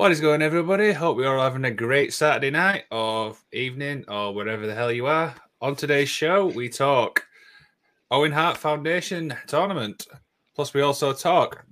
What 0.00 0.12
is 0.12 0.20
going, 0.22 0.40
everybody? 0.40 0.92
Hope 0.92 1.18
you're 1.18 1.36
all 1.36 1.44
having 1.44 1.66
a 1.66 1.70
great 1.70 2.14
Saturday 2.14 2.48
night 2.48 2.84
or 2.90 3.36
evening 3.52 4.06
or 4.08 4.32
wherever 4.32 4.66
the 4.66 4.74
hell 4.74 4.90
you 4.90 5.04
are. 5.04 5.34
On 5.60 5.76
today's 5.76 6.08
show, 6.08 6.46
we 6.46 6.70
talk 6.70 7.22
Owen 8.10 8.32
Hart 8.32 8.56
Foundation 8.56 9.36
tournament. 9.46 10.06
Plus, 10.56 10.72
we 10.72 10.80
also 10.80 11.12
talk 11.12 11.66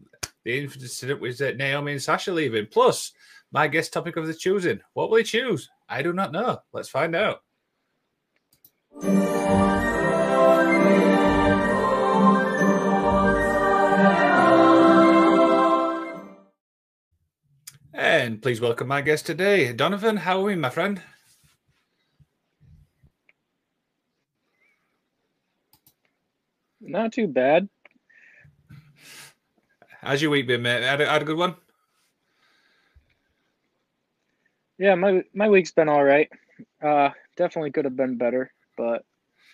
the 0.44 0.58
incident 0.58 1.22
with 1.22 1.40
uh, 1.40 1.52
Naomi 1.52 1.92
and 1.92 2.02
Sasha 2.02 2.30
leaving. 2.30 2.66
Plus, 2.66 3.12
my 3.50 3.66
guest 3.66 3.94
topic 3.94 4.18
of 4.18 4.26
the 4.26 4.34
choosing. 4.34 4.78
What 4.92 5.08
will 5.08 5.16
he 5.16 5.24
choose? 5.24 5.70
I 5.88 6.02
do 6.02 6.12
not 6.12 6.30
know. 6.30 6.58
Let's 6.74 6.90
find 6.90 7.16
out. 7.16 7.40
And 18.18 18.42
please 18.42 18.60
welcome 18.60 18.88
my 18.88 19.00
guest 19.00 19.26
today, 19.26 19.72
Donavin. 19.72 20.18
How 20.18 20.40
are 20.40 20.42
we, 20.42 20.56
my 20.56 20.70
friend? 20.70 21.00
Not 26.80 27.12
too 27.12 27.28
bad. 27.28 27.68
How's 30.00 30.20
your 30.20 30.32
week 30.32 30.48
been, 30.48 30.62
mate? 30.62 30.82
Had 30.82 31.00
a, 31.00 31.06
had 31.06 31.22
a 31.22 31.24
good 31.24 31.36
one? 31.36 31.54
Yeah, 34.78 34.96
my 34.96 35.22
my 35.32 35.48
week's 35.48 35.70
been 35.70 35.88
all 35.88 36.02
right. 36.02 36.28
Uh, 36.82 37.10
definitely 37.36 37.70
could 37.70 37.84
have 37.84 37.94
been 37.94 38.18
better, 38.18 38.52
but 38.76 39.04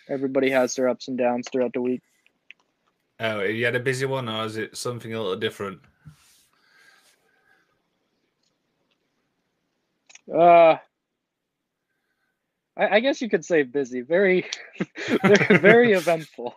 everybody 0.09 0.49
has 0.49 0.73
their 0.73 0.89
ups 0.89 1.07
and 1.07 1.19
downs 1.19 1.47
throughout 1.51 1.73
the 1.73 1.83
week. 1.83 2.01
Oh, 3.19 3.41
you 3.41 3.63
had 3.63 3.75
a 3.75 3.79
busy 3.79 4.07
one, 4.07 4.27
or 4.27 4.43
is 4.43 4.57
it 4.57 4.75
something 4.75 5.13
a 5.13 5.21
little 5.21 5.35
different? 5.35 5.81
Uh, 10.33 10.77
I, 12.77 12.95
I 12.95 12.99
guess 12.99 13.21
you 13.21 13.29
could 13.29 13.45
say 13.45 13.63
busy. 13.63 14.01
Very, 14.01 14.45
very, 15.21 15.57
very 15.57 15.91
eventful. 15.93 16.55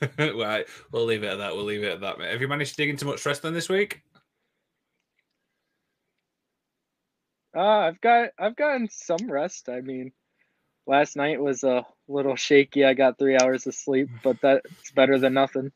right, 0.18 0.66
we'll 0.92 1.04
leave 1.04 1.24
it 1.24 1.28
at 1.28 1.38
that. 1.38 1.54
We'll 1.54 1.64
leave 1.64 1.82
it 1.82 1.92
at 1.92 2.00
that, 2.00 2.18
mate. 2.18 2.30
Have 2.30 2.40
you 2.40 2.48
managed 2.48 2.72
to 2.72 2.76
dig 2.76 2.90
into 2.90 3.06
much 3.06 3.24
wrestling 3.26 3.54
this 3.54 3.68
week? 3.68 4.02
Uh, 7.56 7.60
I've 7.60 8.00
got 8.00 8.30
I've 8.38 8.56
gotten 8.56 8.88
some 8.90 9.30
rest. 9.30 9.68
I 9.68 9.80
mean, 9.80 10.12
last 10.86 11.16
night 11.16 11.40
was 11.40 11.62
a 11.64 11.86
little 12.08 12.36
shaky. 12.36 12.84
I 12.84 12.94
got 12.94 13.18
three 13.18 13.36
hours 13.36 13.66
of 13.66 13.74
sleep, 13.74 14.08
but 14.22 14.40
that's 14.40 14.90
better 14.92 15.18
than 15.18 15.34
nothing. 15.34 15.72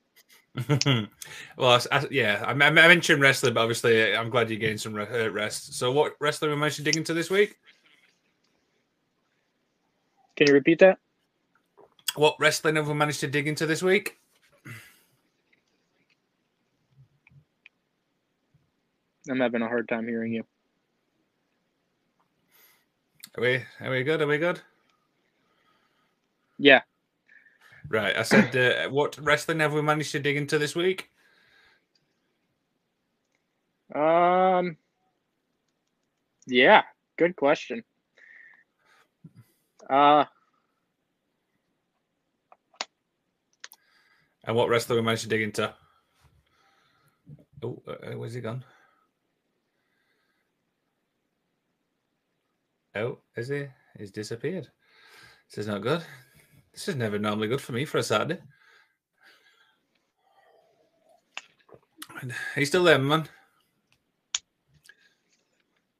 well, 1.56 1.70
I, 1.70 1.80
I, 1.92 2.06
yeah, 2.10 2.42
I, 2.44 2.50
I, 2.50 2.70
mentioned 2.70 3.20
wrestling, 3.20 3.54
but 3.54 3.60
obviously 3.60 4.14
I'm 4.14 4.30
glad 4.30 4.50
you 4.50 4.56
gained 4.56 4.80
some 4.80 4.94
uh, 4.96 5.30
rest. 5.30 5.74
So, 5.74 5.92
what 5.92 6.14
wrestling 6.20 6.50
we 6.50 6.56
managed 6.56 6.77
to 6.77 6.82
dig 6.82 6.96
into 6.96 7.14
this 7.14 7.30
week? 7.30 7.56
Can 10.36 10.48
you 10.48 10.55
repeat 10.55 10.78
that? 10.80 10.98
What 12.16 12.36
wrestling 12.40 12.77
have 12.77 12.88
we 12.88 12.94
managed 12.94 13.20
to 13.20 13.28
dig 13.28 13.46
into 13.46 13.66
this 13.66 13.82
week? 13.82 14.18
I'm 19.30 19.40
having 19.40 19.62
a 19.62 19.68
hard 19.68 19.88
time 19.88 20.08
hearing 20.08 20.33
you. 20.33 20.44
Are 23.36 23.42
we? 23.42 23.62
Are 23.80 23.90
we 23.90 24.02
good? 24.02 24.22
Are 24.22 24.27
we 24.27 24.38
good? 24.38 24.60
Yeah. 26.58 26.80
Right. 27.89 28.17
I 28.17 28.22
said, 28.22 28.55
uh, 28.55 28.91
what 28.91 29.17
wrestling 29.19 29.61
have 29.61 29.72
we 29.72 29.83
managed 29.83 30.12
to 30.12 30.20
dig 30.20 30.36
into 30.36 30.58
this 30.58 30.77
week? 30.77 31.11
Um. 33.95 34.77
Yeah. 36.46 36.83
Good 37.17 37.36
question. 37.36 37.85
Uh. 39.89 40.24
And 44.45 44.57
what 44.57 44.68
wrestler 44.68 44.96
we 44.96 45.02
managed 45.02 45.23
to 45.23 45.29
dig 45.29 45.42
into? 45.42 45.74
Oh, 47.62 47.83
uh, 47.89 47.92
uh, 47.92 48.17
where's 48.18 48.35
he 48.35 48.41
gone? 48.41 48.64
Oh, 52.95 53.18
is 53.36 53.48
he? 53.48 53.67
He's 53.98 54.11
disappeared. 54.11 54.68
This 55.51 55.58
is 55.58 55.67
not 55.67 55.83
good. 55.83 56.02
This 56.78 56.86
is 56.86 56.94
never 56.94 57.18
normally 57.18 57.48
good 57.48 57.61
for 57.61 57.72
me 57.72 57.84
for 57.84 57.98
a 57.98 58.05
Saturday. 58.05 58.39
Are 62.22 62.61
you 62.61 62.66
still 62.66 62.84
there, 62.84 63.00
man? 63.00 63.28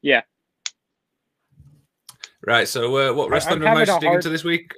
Yeah. 0.03 0.23
Right. 2.47 2.69
So, 2.69 2.97
uh, 2.97 3.13
what 3.13 3.29
wrestling 3.29 3.65
am 3.65 3.77
I 3.77 3.87
dig 3.87 4.05
hard... 4.05 4.15
into 4.15 4.29
this 4.29 4.45
week? 4.45 4.73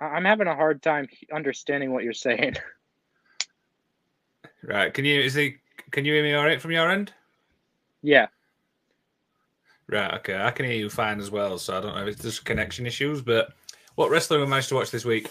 I'm 0.00 0.24
having 0.24 0.48
a 0.48 0.56
hard 0.56 0.82
time 0.82 1.06
understanding 1.32 1.92
what 1.92 2.02
you're 2.02 2.14
saying. 2.14 2.56
Right. 4.64 4.94
Can 4.94 5.04
you 5.04 5.20
is 5.20 5.34
he? 5.34 5.56
Can 5.90 6.06
you 6.06 6.14
hear 6.14 6.22
me 6.22 6.32
all 6.32 6.46
right 6.46 6.60
from 6.60 6.70
your 6.70 6.90
end? 6.90 7.12
Yeah. 8.02 8.28
Right. 9.88 10.14
Okay. 10.14 10.40
I 10.40 10.50
can 10.52 10.64
hear 10.64 10.74
you 10.74 10.88
fine 10.88 11.20
as 11.20 11.30
well. 11.30 11.58
So 11.58 11.76
I 11.76 11.80
don't 11.82 11.94
know 11.94 12.00
if 12.00 12.08
it's 12.08 12.22
just 12.22 12.46
connection 12.46 12.86
issues, 12.86 13.20
but 13.20 13.52
what 13.94 14.10
wrestling 14.10 14.40
we 14.40 14.46
managed 14.46 14.68
to 14.70 14.74
watch 14.74 14.90
this 14.90 15.04
week? 15.04 15.30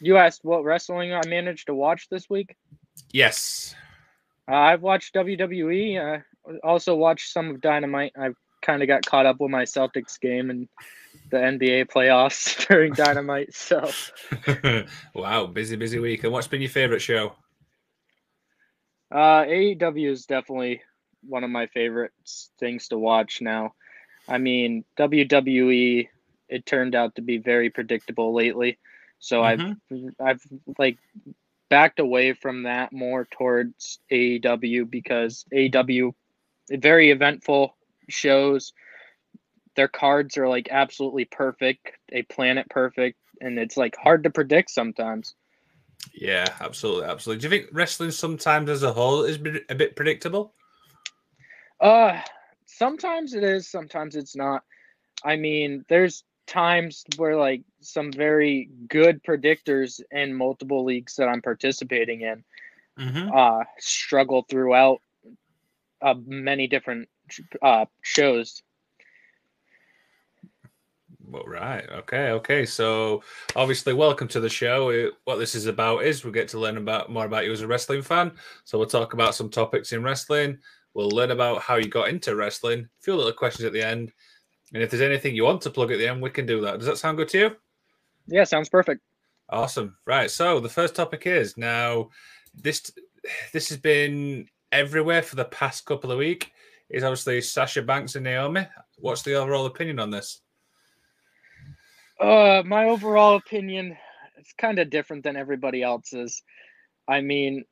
You 0.00 0.16
asked 0.16 0.44
what 0.44 0.64
wrestling 0.64 1.14
I 1.14 1.20
managed 1.26 1.66
to 1.66 1.74
watch 1.74 2.08
this 2.08 2.28
week? 2.28 2.56
Yes. 3.12 3.74
Uh, 4.50 4.54
I've 4.54 4.82
watched 4.82 5.14
WWE. 5.14 6.02
I 6.02 6.22
also 6.64 6.96
watched 6.96 7.32
some 7.32 7.50
of 7.50 7.60
Dynamite. 7.60 8.12
I've 8.18 8.34
kind 8.62 8.82
of 8.82 8.88
got 8.88 9.06
caught 9.06 9.26
up 9.26 9.40
with 9.40 9.50
my 9.50 9.62
Celtics 9.62 10.18
game 10.20 10.50
and 10.50 10.68
the 11.30 11.36
NBA 11.36 11.86
playoffs 11.86 12.66
during 12.68 12.92
Dynamite. 12.94 13.54
So, 13.54 13.90
wow, 15.14 15.46
busy, 15.46 15.76
busy 15.76 16.00
week. 16.00 16.24
And 16.24 16.32
what's 16.32 16.48
been 16.48 16.60
your 16.62 16.70
favorite 16.70 17.00
show? 17.00 17.34
Uh, 19.10 19.44
AEW 19.44 20.10
is 20.10 20.26
definitely 20.26 20.82
one 21.28 21.44
of 21.44 21.50
my 21.50 21.66
favorite 21.68 22.12
things 22.58 22.88
to 22.88 22.98
watch 22.98 23.40
now. 23.40 23.74
I 24.28 24.38
mean, 24.38 24.84
WWE 24.98 26.08
it 26.48 26.66
turned 26.66 26.94
out 26.94 27.14
to 27.14 27.22
be 27.22 27.38
very 27.38 27.70
predictable 27.70 28.34
lately. 28.34 28.78
So 29.18 29.40
mm-hmm. 29.40 30.08
I've 30.20 30.36
I've 30.36 30.42
like 30.78 30.98
backed 31.70 31.98
away 31.98 32.34
from 32.34 32.64
that 32.64 32.92
more 32.92 33.26
towards 33.30 33.98
AEW 34.10 34.90
because 34.90 35.44
AEW 35.52 36.12
very 36.70 37.10
eventful 37.10 37.74
shows. 38.08 38.72
Their 39.74 39.88
cards 39.88 40.36
are 40.36 40.48
like 40.48 40.68
absolutely 40.70 41.24
perfect. 41.24 41.92
a 42.12 42.22
planet 42.22 42.68
perfect 42.68 43.18
and 43.40 43.58
it's 43.58 43.76
like 43.76 43.96
hard 43.96 44.24
to 44.24 44.30
predict 44.30 44.70
sometimes. 44.70 45.34
Yeah, 46.12 46.46
absolutely, 46.60 47.04
absolutely. 47.04 47.40
Do 47.40 47.46
you 47.54 47.62
think 47.62 47.74
wrestling 47.74 48.10
sometimes 48.10 48.68
as 48.68 48.82
a 48.82 48.92
whole 48.92 49.22
is 49.22 49.36
a 49.68 49.74
bit 49.74 49.96
predictable? 49.96 50.52
Uh 51.80 52.20
sometimes 52.82 53.32
it 53.32 53.44
is, 53.44 53.68
sometimes 53.68 54.16
it's 54.16 54.34
not. 54.34 54.64
I 55.24 55.36
mean, 55.36 55.84
there's 55.88 56.24
times 56.48 57.04
where 57.16 57.36
like 57.36 57.62
some 57.80 58.10
very 58.10 58.70
good 58.88 59.22
predictors 59.22 60.00
in 60.10 60.34
multiple 60.34 60.84
leagues 60.84 61.14
that 61.14 61.28
I'm 61.28 61.40
participating 61.42 62.22
in 62.22 62.42
mm-hmm. 62.98 63.30
uh, 63.32 63.62
struggle 63.78 64.44
throughout 64.50 65.00
uh, 66.00 66.14
many 66.26 66.66
different 66.66 67.08
uh, 67.62 67.84
shows. 68.00 68.60
Well, 71.24 71.44
right. 71.46 71.88
Okay. 71.88 72.30
Okay. 72.30 72.66
So, 72.66 73.22
obviously, 73.54 73.94
welcome 73.94 74.26
to 74.28 74.40
the 74.40 74.50
show. 74.50 74.88
It, 74.88 75.12
what 75.24 75.36
this 75.36 75.54
is 75.54 75.66
about 75.66 76.02
is 76.02 76.24
we 76.24 76.32
get 76.32 76.48
to 76.48 76.58
learn 76.58 76.76
about 76.76 77.10
more 77.10 77.26
about 77.26 77.44
you 77.44 77.52
as 77.52 77.62
a 77.62 77.66
wrestling 77.66 78.02
fan. 78.02 78.32
So, 78.64 78.76
we'll 78.76 78.88
talk 78.88 79.14
about 79.14 79.36
some 79.36 79.48
topics 79.48 79.92
in 79.92 80.02
wrestling. 80.02 80.58
We'll 80.94 81.10
learn 81.10 81.30
about 81.30 81.62
how 81.62 81.76
you 81.76 81.88
got 81.88 82.08
into 82.08 82.36
wrestling, 82.36 82.80
a 82.80 83.02
few 83.02 83.14
little 83.14 83.32
questions 83.32 83.64
at 83.64 83.72
the 83.72 83.82
end. 83.82 84.12
And 84.74 84.82
if 84.82 84.90
there's 84.90 85.02
anything 85.02 85.34
you 85.34 85.44
want 85.44 85.62
to 85.62 85.70
plug 85.70 85.92
at 85.92 85.98
the 85.98 86.08
end, 86.08 86.22
we 86.22 86.30
can 86.30 86.46
do 86.46 86.60
that. 86.62 86.78
Does 86.78 86.86
that 86.86 86.98
sound 86.98 87.16
good 87.16 87.28
to 87.30 87.38
you? 87.38 87.56
Yeah, 88.26 88.44
sounds 88.44 88.68
perfect. 88.68 89.00
Awesome. 89.48 89.96
Right. 90.06 90.30
So 90.30 90.60
the 90.60 90.68
first 90.68 90.94
topic 90.94 91.26
is 91.26 91.56
now 91.56 92.10
this 92.54 92.90
this 93.52 93.68
has 93.68 93.78
been 93.78 94.48
everywhere 94.70 95.22
for 95.22 95.36
the 95.36 95.44
past 95.46 95.84
couple 95.84 96.12
of 96.12 96.18
weeks. 96.18 96.46
Is 96.88 97.04
obviously 97.04 97.40
Sasha 97.40 97.82
Banks 97.82 98.16
and 98.16 98.24
Naomi. 98.24 98.66
What's 98.98 99.22
the 99.22 99.34
overall 99.34 99.66
opinion 99.66 99.98
on 99.98 100.10
this? 100.10 100.40
Uh, 102.20 102.62
my 102.66 102.84
overall 102.84 103.36
opinion 103.36 103.96
it's 104.42 104.52
kind 104.54 104.80
of 104.80 104.90
different 104.90 105.22
than 105.22 105.36
everybody 105.36 105.84
else's. 105.84 106.42
I 107.06 107.20
mean, 107.20 107.64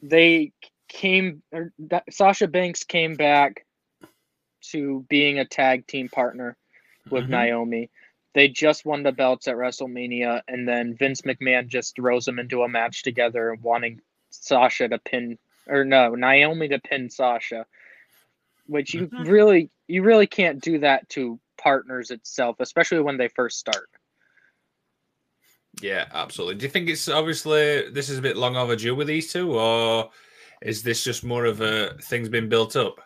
they 0.00 0.52
came 0.88 1.42
or 1.52 1.72
Sasha 2.10 2.48
Banks 2.48 2.84
came 2.84 3.14
back 3.14 3.64
to 4.70 5.04
being 5.08 5.38
a 5.38 5.44
tag 5.44 5.86
team 5.86 6.08
partner 6.08 6.56
with 7.10 7.24
mm-hmm. 7.24 7.32
Naomi. 7.32 7.90
They 8.34 8.48
just 8.48 8.84
won 8.84 9.02
the 9.04 9.12
belts 9.12 9.46
at 9.46 9.54
WrestleMania, 9.54 10.42
and 10.48 10.66
then 10.66 10.96
Vince 10.96 11.22
McMahon 11.22 11.68
just 11.68 11.94
throws 11.94 12.24
them 12.24 12.40
into 12.40 12.62
a 12.62 12.68
match 12.68 13.02
together, 13.02 13.56
wanting 13.62 14.00
Sasha 14.30 14.88
to 14.88 14.98
pin 14.98 15.38
or 15.66 15.84
no, 15.84 16.14
Naomi 16.14 16.68
to 16.68 16.78
pin 16.78 17.08
Sasha, 17.08 17.66
which 18.66 18.92
you 18.92 19.06
mm-hmm. 19.06 19.30
really 19.30 19.70
you 19.86 20.02
really 20.02 20.26
can't 20.26 20.60
do 20.60 20.78
that 20.80 21.08
to 21.10 21.38
partners 21.58 22.10
itself, 22.10 22.56
especially 22.60 23.00
when 23.00 23.16
they 23.16 23.28
first 23.28 23.58
start. 23.58 23.88
Yeah, 25.80 26.06
absolutely. 26.12 26.56
Do 26.56 26.66
you 26.66 26.70
think 26.70 26.88
it's 26.88 27.08
obviously 27.08 27.90
this 27.90 28.08
is 28.08 28.18
a 28.18 28.22
bit 28.22 28.36
long 28.36 28.56
overdue 28.56 28.94
with 28.94 29.06
these 29.06 29.32
two, 29.32 29.58
or 29.58 30.10
is 30.64 30.82
this 30.82 31.04
just 31.04 31.22
more 31.22 31.44
of 31.44 31.60
a 31.60 31.94
things 32.02 32.28
been 32.28 32.48
built 32.48 32.74
up? 32.74 33.00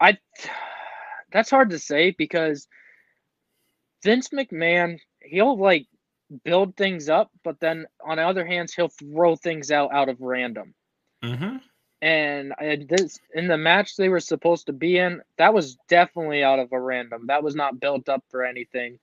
I 0.00 0.18
that's 1.30 1.50
hard 1.50 1.70
to 1.70 1.78
say 1.78 2.10
because 2.10 2.66
Vince 4.02 4.30
McMahon, 4.30 4.98
he'll 5.20 5.58
like 5.58 5.86
build 6.42 6.76
things 6.76 7.08
up, 7.08 7.30
but 7.44 7.60
then 7.60 7.86
on 8.04 8.16
the 8.16 8.22
other 8.22 8.46
hands, 8.46 8.74
he'll 8.74 8.88
throw 8.88 9.36
things 9.36 9.70
out 9.70 9.92
out 9.92 10.08
of 10.08 10.20
random. 10.20 10.74
Mm-hmm. 11.22 11.56
And 12.02 12.52
I, 12.58 12.84
this 12.88 13.18
in 13.34 13.46
the 13.46 13.56
match 13.56 13.96
they 13.96 14.08
were 14.08 14.20
supposed 14.20 14.66
to 14.66 14.72
be 14.72 14.98
in, 14.98 15.22
that 15.38 15.54
was 15.54 15.76
definitely 15.88 16.42
out 16.42 16.58
of 16.58 16.72
a 16.72 16.80
random. 16.80 17.26
That 17.28 17.42
was 17.42 17.54
not 17.54 17.78
built 17.80 18.08
up 18.08 18.24
for 18.30 18.44
anything. 18.44 18.98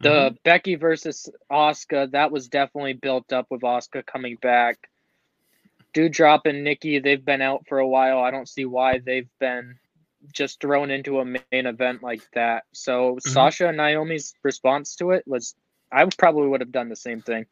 The 0.00 0.08
mm-hmm. 0.08 0.34
Becky 0.44 0.74
versus 0.74 1.28
Asuka, 1.50 2.10
that 2.12 2.30
was 2.30 2.48
definitely 2.48 2.94
built 2.94 3.32
up 3.32 3.46
with 3.50 3.62
Asuka 3.62 4.04
coming 4.04 4.36
back. 4.42 4.78
Doudrop 5.94 6.42
and 6.46 6.64
Nikki, 6.64 6.98
they've 6.98 7.24
been 7.24 7.42
out 7.42 7.66
for 7.68 7.78
a 7.78 7.88
while. 7.88 8.18
I 8.18 8.30
don't 8.30 8.48
see 8.48 8.64
why 8.64 8.98
they've 8.98 9.28
been 9.40 9.76
just 10.32 10.60
thrown 10.60 10.90
into 10.90 11.20
a 11.20 11.24
main 11.24 11.42
event 11.52 12.02
like 12.02 12.22
that. 12.32 12.64
So 12.72 13.16
mm-hmm. 13.16 13.30
Sasha 13.30 13.68
and 13.68 13.76
Naomi's 13.76 14.34
response 14.42 14.96
to 14.96 15.10
it 15.10 15.24
was, 15.26 15.54
I 15.92 16.04
probably 16.18 16.48
would 16.48 16.60
have 16.60 16.72
done 16.72 16.88
the 16.88 16.96
same 16.96 17.20
thing. 17.20 17.46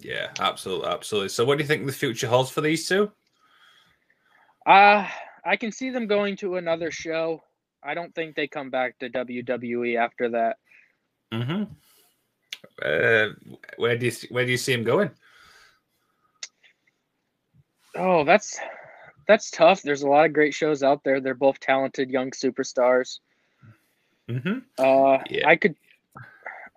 Yeah, 0.00 0.28
absolutely, 0.40 0.88
absolutely. 0.88 1.28
So, 1.28 1.44
what 1.44 1.58
do 1.58 1.64
you 1.64 1.68
think 1.68 1.84
the 1.86 1.92
future 1.92 2.26
holds 2.26 2.50
for 2.50 2.62
these 2.62 2.88
two? 2.88 3.10
Uh, 4.66 5.06
I 5.44 5.56
can 5.56 5.72
see 5.72 5.90
them 5.90 6.06
going 6.06 6.36
to 6.38 6.56
another 6.56 6.90
show. 6.90 7.42
I 7.82 7.94
don't 7.94 8.14
think 8.14 8.34
they 8.34 8.48
come 8.48 8.70
back 8.70 8.98
to 8.98 9.10
WWE 9.10 9.98
after 9.98 10.30
that. 10.30 10.56
Mm-hmm. 11.32 11.64
Uh, 12.82 13.58
where 13.76 13.96
do 13.96 14.06
you 14.06 14.12
where 14.30 14.46
do 14.46 14.50
you 14.50 14.56
see 14.56 14.72
him 14.72 14.84
going? 14.84 15.10
Oh, 17.96 18.24
that's 18.24 18.58
that's 19.26 19.50
tough. 19.50 19.82
There's 19.82 20.02
a 20.02 20.08
lot 20.08 20.26
of 20.26 20.32
great 20.32 20.54
shows 20.54 20.82
out 20.82 21.04
there. 21.04 21.20
They're 21.20 21.34
both 21.34 21.60
talented 21.60 22.10
young 22.10 22.30
superstars. 22.30 23.20
Mm-hmm. 24.28 24.58
Uh, 24.78 25.18
yeah. 25.28 25.48
I 25.48 25.56
could, 25.56 25.76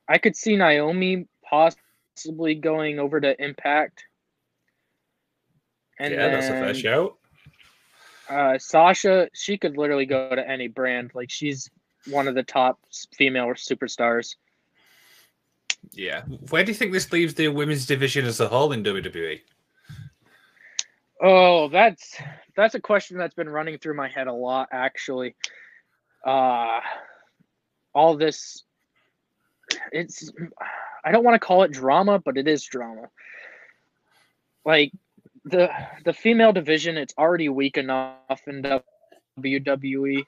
I 0.07 0.17
could 0.17 0.35
see 0.35 0.55
Naomi 0.55 1.27
possibly 1.43 2.55
going 2.55 2.99
over 2.99 3.19
to 3.19 3.41
Impact. 3.41 4.05
And 5.99 6.13
yeah, 6.13 6.19
then, 6.19 6.31
that's 6.33 6.47
a 6.47 6.49
fair 6.49 6.73
show. 6.73 7.17
Uh, 8.29 8.57
Sasha, 8.57 9.29
she 9.33 9.57
could 9.57 9.77
literally 9.77 10.05
go 10.05 10.35
to 10.35 10.47
any 10.47 10.67
brand. 10.67 11.11
Like 11.13 11.31
she's 11.31 11.69
one 12.07 12.27
of 12.27 12.35
the 12.35 12.43
top 12.43 12.79
female 13.15 13.47
superstars. 13.47 14.35
Yeah. 15.91 16.21
Where 16.49 16.63
do 16.63 16.71
you 16.71 16.75
think 16.75 16.91
this 16.91 17.11
leaves 17.11 17.33
the 17.33 17.47
women's 17.47 17.85
division 17.85 18.25
as 18.25 18.39
a 18.39 18.47
whole 18.47 18.73
in 18.73 18.83
WWE? 18.83 19.41
Oh, 21.21 21.69
that's 21.69 22.15
that's 22.55 22.75
a 22.75 22.79
question 22.79 23.17
that's 23.17 23.33
been 23.33 23.49
running 23.49 23.77
through 23.77 23.95
my 23.95 24.07
head 24.07 24.27
a 24.27 24.33
lot 24.33 24.69
actually. 24.71 25.35
Uh 26.25 26.79
all 27.93 28.15
this 28.17 28.63
it's 29.91 30.31
I 31.03 31.11
don't 31.11 31.23
want 31.23 31.35
to 31.35 31.45
call 31.45 31.63
it 31.63 31.71
drama, 31.71 32.19
but 32.19 32.37
it 32.37 32.47
is 32.47 32.63
drama. 32.63 33.09
Like 34.65 34.91
the 35.45 35.69
the 36.05 36.13
female 36.13 36.53
division, 36.53 36.97
it's 36.97 37.13
already 37.17 37.49
weak 37.49 37.77
enough 37.77 38.47
in 38.47 38.61
WWE. 39.39 40.25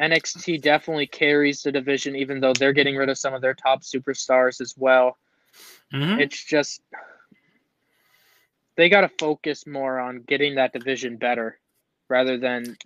NXT 0.00 0.62
definitely 0.62 1.06
carries 1.06 1.62
the 1.62 1.70
division, 1.70 2.16
even 2.16 2.40
though 2.40 2.54
they're 2.54 2.72
getting 2.72 2.96
rid 2.96 3.10
of 3.10 3.18
some 3.18 3.34
of 3.34 3.42
their 3.42 3.54
top 3.54 3.82
superstars 3.82 4.60
as 4.60 4.74
well. 4.76 5.16
Mm-hmm. 5.92 6.20
It's 6.20 6.42
just 6.42 6.80
they 8.80 8.88
got 8.88 9.02
to 9.02 9.10
focus 9.18 9.66
more 9.66 10.00
on 10.00 10.22
getting 10.26 10.54
that 10.54 10.72
division 10.72 11.18
better 11.18 11.58
rather 12.08 12.38
than 12.38 12.78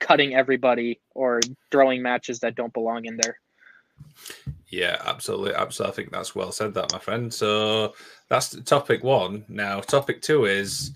cutting 0.00 0.34
everybody 0.34 0.98
or 1.14 1.40
throwing 1.70 2.00
matches 2.00 2.40
that 2.40 2.54
don't 2.54 2.72
belong 2.72 3.04
in 3.04 3.18
there. 3.18 3.38
Yeah, 4.68 4.96
absolutely. 5.04 5.54
Absolutely. 5.54 5.92
I 5.92 5.94
think 5.94 6.10
that's 6.10 6.34
well 6.34 6.52
said, 6.52 6.72
that, 6.72 6.90
my 6.90 6.98
friend. 6.98 7.32
So 7.32 7.94
that's 8.30 8.56
topic 8.62 9.04
one. 9.04 9.44
Now, 9.48 9.80
topic 9.80 10.22
two 10.22 10.46
is 10.46 10.92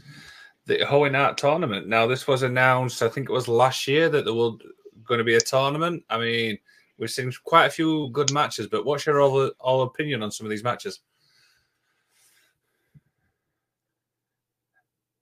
the 0.64 0.88
Owen 0.88 1.12
Hart 1.12 1.36
tournament. 1.36 1.86
Now, 1.86 2.06
this 2.06 2.26
was 2.26 2.42
announced, 2.42 3.02
I 3.02 3.08
think 3.10 3.28
it 3.28 3.32
was 3.32 3.46
last 3.46 3.86
year, 3.86 4.08
that 4.08 4.24
there 4.24 4.34
will 4.34 4.58
going 5.04 5.18
to 5.18 5.24
be 5.24 5.36
a 5.36 5.40
tournament. 5.40 6.02
I 6.08 6.18
mean, 6.18 6.58
we've 6.96 7.10
seen 7.10 7.30
quite 7.44 7.66
a 7.66 7.70
few 7.70 8.08
good 8.12 8.32
matches, 8.32 8.68
but 8.68 8.86
what's 8.86 9.04
your 9.04 9.20
all 9.20 9.82
opinion 9.82 10.22
on 10.22 10.30
some 10.30 10.46
of 10.46 10.50
these 10.50 10.64
matches? 10.64 11.00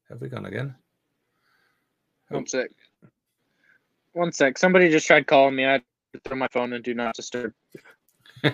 Have 0.09 0.21
we 0.21 0.29
gone 0.29 0.47
again? 0.47 0.75
One 2.29 2.47
sec. 2.47 2.71
One 4.13 4.33
sec. 4.33 4.59
Somebody 4.59 4.89
just 4.91 5.07
tried 5.07 5.27
calling 5.27 5.55
me. 5.55 5.65
I 5.65 5.73
had 5.73 5.83
to 6.15 6.21
throw 6.21 6.37
my 6.37 6.49
phone 6.49 6.73
and 6.73 6.83
do 6.83 6.95
not 6.95 7.15
disturb. 7.15 7.53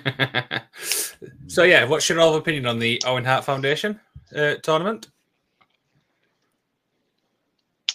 so 1.46 1.62
yeah, 1.62 1.84
what's 1.84 2.08
your 2.08 2.20
all 2.20 2.34
opinion 2.36 2.66
on 2.66 2.78
the 2.78 3.00
Owen 3.04 3.24
Hart 3.24 3.44
Foundation 3.44 4.00
uh, 4.34 4.54
tournament? 4.62 5.08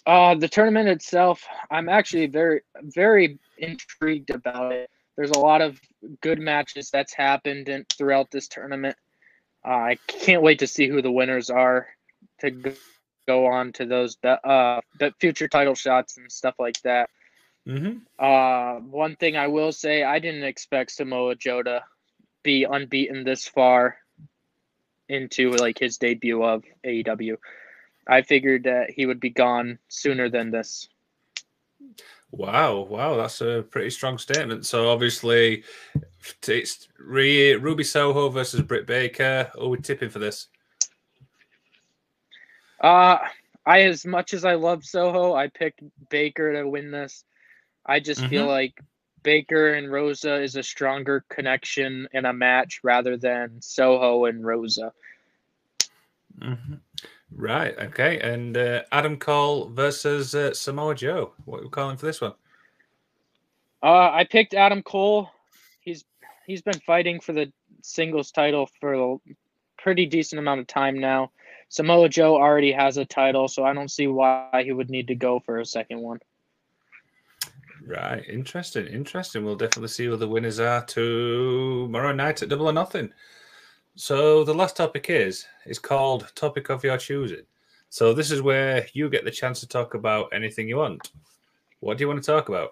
Uh, 0.06 0.35
the 0.35 0.47
tournament 0.47 0.89
itself, 0.89 1.45
I'm 1.69 1.89
actually 1.89 2.27
very, 2.27 2.61
very 2.81 3.38
intrigued 3.57 4.31
about 4.31 4.71
it. 4.71 4.89
There's 5.15 5.31
a 5.31 5.39
lot 5.39 5.61
of 5.61 5.79
good 6.21 6.39
matches 6.39 6.89
that's 6.89 7.13
happened 7.13 7.69
in, 7.69 7.85
throughout 7.95 8.31
this 8.31 8.47
tournament. 8.47 8.95
Uh, 9.65 9.71
I 9.71 9.97
can't 10.07 10.41
wait 10.41 10.59
to 10.59 10.67
see 10.67 10.88
who 10.88 11.01
the 11.01 11.11
winners 11.11 11.50
are 11.50 11.88
to 12.39 12.73
go 13.30 13.46
on 13.46 13.72
to 13.74 13.86
those 13.86 14.18
uh 14.24 14.81
the 15.00 15.14
future 15.20 15.48
title 15.48 15.76
shots 15.76 16.18
and 16.18 16.31
stuff 16.31 16.56
like 16.58 16.81
that. 16.81 17.10
Mm-hmm. 17.68 18.00
Uh, 18.18 18.80
one 18.90 19.16
thing 19.16 19.38
I 19.38 19.48
will 19.48 19.71
say, 19.71 20.04
I 20.04 20.18
didn't 20.18 20.44
expect 20.44 20.90
Samoa 20.92 21.36
Joe 21.36 21.62
to 21.62 21.83
be 22.42 22.64
unbeaten 22.64 23.24
this 23.24 23.48
far 23.48 23.98
into 25.07 25.52
like 25.52 25.78
his 25.78 25.98
debut 25.98 26.44
of 26.44 26.64
AEW. 26.83 27.38
I 28.07 28.24
figured 28.24 28.64
that 28.64 28.90
he 28.90 29.06
would 29.06 29.19
be 29.19 29.30
gone 29.30 29.78
sooner 29.88 30.30
than 30.30 30.50
this. 30.50 30.90
Wow, 32.31 32.88
wow, 32.90 33.18
that's 33.18 33.42
a 33.42 33.66
pretty 33.69 33.92
strong 33.92 34.18
statement. 34.18 34.66
So 34.66 34.90
obviously, 34.90 35.64
it's 36.48 36.88
Ruby 36.98 37.83
Soho 37.83 38.30
versus 38.30 38.62
Britt 38.62 38.88
Baker. 38.88 39.52
Are 39.59 39.68
we 39.68 39.78
tipping 39.78 40.09
for 40.09 40.19
this? 40.19 40.48
Uh, 42.81 43.18
I 43.66 43.81
as 43.81 44.06
much 44.06 44.33
as 44.33 44.45
I 44.45 44.56
love 44.56 44.86
Soho, 44.86 45.33
I 45.33 45.48
picked 45.48 45.81
Baker 46.09 46.54
to 46.54 46.68
win 46.68 46.92
this. 46.92 47.24
I 47.86 48.00
just 48.00 48.21
mm-hmm. 48.21 48.30
feel 48.30 48.48
like 48.48 48.80
Baker 49.24 49.74
and 49.74 49.92
Rosa 49.92 50.42
is 50.42 50.56
a 50.56 50.64
stronger 50.64 51.26
connection 51.30 52.07
in 52.14 52.26
a 52.26 52.33
match 52.33 52.81
rather 52.83 53.18
than 53.18 53.62
Soho 53.62 54.26
and 54.26 54.45
Rosa. 54.45 54.94
Mm-hmm. 56.40 56.76
Right. 57.36 57.78
Okay. 57.78 58.19
And 58.19 58.57
uh, 58.57 58.83
Adam 58.92 59.18
Cole 59.18 59.69
versus 59.69 60.33
uh, 60.33 60.54
Samoa 60.54 60.95
Joe. 60.95 61.33
What 61.45 61.59
are 61.59 61.64
we 61.64 61.69
calling 61.69 61.98
for 61.98 62.06
this 62.06 62.21
one? 62.21 62.33
Uh, 63.81 64.12
I 64.12 64.26
picked 64.30 64.54
Adam 64.54 64.81
Cole. 64.83 65.30
He's 65.81 66.06
he's 66.45 66.62
been 66.62 66.80
fighting 66.86 67.19
for 67.19 67.33
the 67.33 67.52
singles 67.81 68.31
title 68.31 68.69
for 68.80 68.94
a 68.94 69.18
pretty 69.78 70.06
decent 70.06 70.40
amount 70.40 70.59
of 70.59 70.68
time 70.68 71.00
now. 71.00 71.31
Samoa 71.69 72.09
Joe 72.09 72.35
already 72.35 72.71
has 72.71 72.97
a 72.97 73.06
title, 73.06 73.47
so 73.47 73.64
I 73.64 73.73
don't 73.73 73.92
see 73.92 74.07
why 74.07 74.64
he 74.64 74.71
would 74.71 74.90
need 74.90 75.07
to 75.07 75.16
go 75.16 75.40
for 75.40 75.59
a 75.59 75.66
second 75.66 75.99
one. 76.02 76.19
Right, 77.85 78.23
interesting, 78.28 78.88
interesting. 78.88 79.45
We'll 79.45 79.56
definitely 79.56 79.90
see 79.90 80.06
who 80.06 80.16
the 80.16 80.28
winners 80.28 80.59
are 80.59 80.83
tomorrow 80.83 82.11
night 82.11 82.42
at 82.42 82.49
Double 82.49 82.69
or 82.69 82.73
Nothing. 82.73 83.11
So 83.95 84.44
the 84.44 84.54
last 84.54 84.78
topic 84.78 85.09
is 85.09 85.45
is 85.66 85.80
called 85.80 86.31
topic 86.35 86.69
of 86.69 86.83
your 86.83 86.97
choosing. 86.97 87.45
So 87.90 88.14
this 88.14 88.31
is 88.31 88.42
where 88.42 88.88
you 88.94 89.09
get 89.09 89.26
the 89.26 89.31
chance 89.31 89.59
to 89.59 89.68
talk 89.68 89.94
about 89.94 90.33
anything 90.33 90.68
you 90.68 90.78
want. 90.78 91.11
What 91.80 91.97
do 91.97 92.04
you 92.04 92.07
want 92.07 92.21
to 92.21 92.31
talk 92.31 92.49
about? 92.49 92.71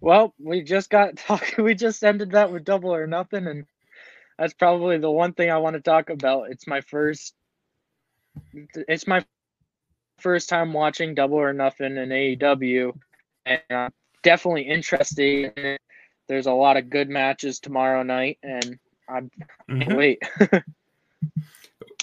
Well, 0.00 0.34
we 0.38 0.62
just 0.62 0.90
got 0.90 1.16
talk. 1.28 1.54
We 1.58 1.74
just 1.74 2.02
ended 2.02 2.30
that 2.32 2.50
with 2.50 2.64
Double 2.64 2.94
or 2.94 3.06
Nothing, 3.06 3.46
and 3.46 3.66
that's 4.38 4.54
probably 4.54 4.98
the 4.98 5.10
one 5.10 5.32
thing 5.32 5.50
I 5.50 5.58
want 5.58 5.74
to 5.74 5.82
talk 5.82 6.10
about. 6.10 6.50
It's 6.50 6.66
my 6.66 6.80
first 6.80 7.34
it's 8.54 9.06
my 9.06 9.24
first 10.18 10.48
time 10.48 10.72
watching 10.72 11.14
Double 11.14 11.38
or 11.38 11.52
Nothing 11.52 11.96
in 11.96 12.08
AEW 12.08 12.92
and 13.46 13.60
I'm 13.70 13.92
definitely 14.22 14.62
interested 14.62 15.52
in 15.56 15.64
it. 15.64 15.80
There's 16.28 16.46
a 16.46 16.52
lot 16.52 16.76
of 16.76 16.90
good 16.90 17.08
matches 17.08 17.58
tomorrow 17.58 18.02
night 18.02 18.38
and 18.42 18.78
I'm 19.08 19.30
mm-hmm. 19.68 19.94
wait. 19.94 20.22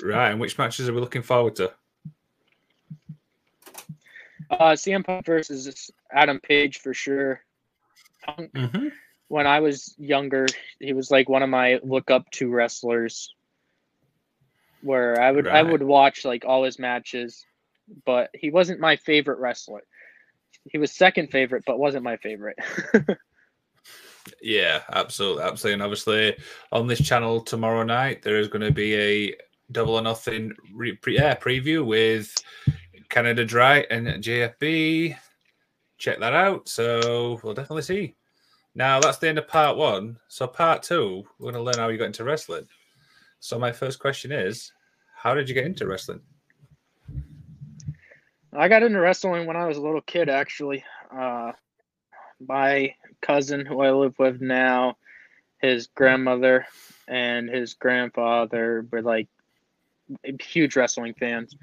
Right, 0.03 0.31
and 0.31 0.39
which 0.39 0.57
matches 0.57 0.89
are 0.89 0.93
we 0.93 0.99
looking 0.99 1.21
forward 1.21 1.55
to? 1.55 1.71
Uh, 4.49 4.73
CM 4.73 5.05
Punk 5.05 5.25
versus 5.25 5.89
Adam 6.11 6.39
Page 6.39 6.79
for 6.79 6.93
sure. 6.93 7.41
Punk, 8.23 8.51
mm-hmm. 8.53 8.87
When 9.27 9.47
I 9.47 9.59
was 9.59 9.95
younger, 9.97 10.45
he 10.79 10.93
was 10.93 11.11
like 11.11 11.29
one 11.29 11.43
of 11.43 11.49
my 11.49 11.79
look 11.83 12.11
up 12.11 12.29
to 12.31 12.49
wrestlers. 12.49 13.33
Where 14.81 15.19
I 15.19 15.31
would 15.31 15.45
right. 15.45 15.55
I 15.55 15.63
would 15.63 15.81
watch 15.81 16.25
like 16.25 16.45
all 16.45 16.63
his 16.63 16.77
matches, 16.77 17.43
but 18.05 18.29
he 18.33 18.51
wasn't 18.51 18.79
my 18.79 18.95
favorite 18.97 19.39
wrestler. 19.39 19.83
He 20.71 20.77
was 20.77 20.91
second 20.91 21.31
favorite, 21.31 21.63
but 21.65 21.79
wasn't 21.79 22.03
my 22.03 22.17
favorite. 22.17 22.57
yeah, 24.41 24.81
absolutely, 24.91 25.43
absolutely. 25.43 25.73
And 25.73 25.83
obviously, 25.83 26.37
on 26.71 26.87
this 26.87 27.01
channel 27.01 27.41
tomorrow 27.41 27.83
night, 27.83 28.21
there 28.21 28.39
is 28.39 28.47
going 28.47 28.61
to 28.61 28.71
be 28.71 28.95
a 28.95 29.35
double 29.71 29.95
or 29.95 30.01
nothing 30.01 30.53
re- 30.73 30.95
pre- 30.95 31.15
yeah, 31.15 31.35
preview 31.35 31.85
with 31.85 32.33
Canada 33.09 33.45
Dry 33.45 33.85
and 33.89 34.07
JFB. 34.07 35.17
Check 35.97 36.19
that 36.19 36.33
out. 36.33 36.67
So 36.67 37.39
we'll 37.43 37.53
definitely 37.53 37.83
see. 37.83 38.15
Now 38.75 38.99
that's 38.99 39.17
the 39.17 39.29
end 39.29 39.37
of 39.37 39.47
part 39.47 39.77
one. 39.77 40.17
So 40.27 40.47
part 40.47 40.83
two, 40.83 41.23
we're 41.39 41.51
going 41.51 41.55
to 41.55 41.61
learn 41.63 41.77
how 41.77 41.87
you 41.87 41.97
got 41.97 42.05
into 42.05 42.25
wrestling. 42.25 42.67
So 43.39 43.57
my 43.57 43.71
first 43.71 43.99
question 43.99 44.31
is, 44.31 44.71
how 45.15 45.33
did 45.33 45.47
you 45.47 45.55
get 45.55 45.65
into 45.65 45.87
wrestling? 45.87 46.21
I 48.53 48.67
got 48.67 48.83
into 48.83 48.99
wrestling 48.99 49.47
when 49.47 49.57
I 49.57 49.65
was 49.65 49.77
a 49.77 49.81
little 49.81 50.01
kid, 50.01 50.29
actually. 50.29 50.83
Uh, 51.11 51.53
my 52.45 52.95
cousin, 53.21 53.65
who 53.65 53.81
I 53.81 53.91
live 53.91 54.17
with 54.19 54.41
now, 54.41 54.97
his 55.59 55.87
grandmother 55.87 56.65
and 57.07 57.49
his 57.49 57.73
grandfather 57.73 58.85
were 58.91 59.01
like 59.01 59.27
huge 60.41 60.75
wrestling 60.75 61.13
fans. 61.13 61.55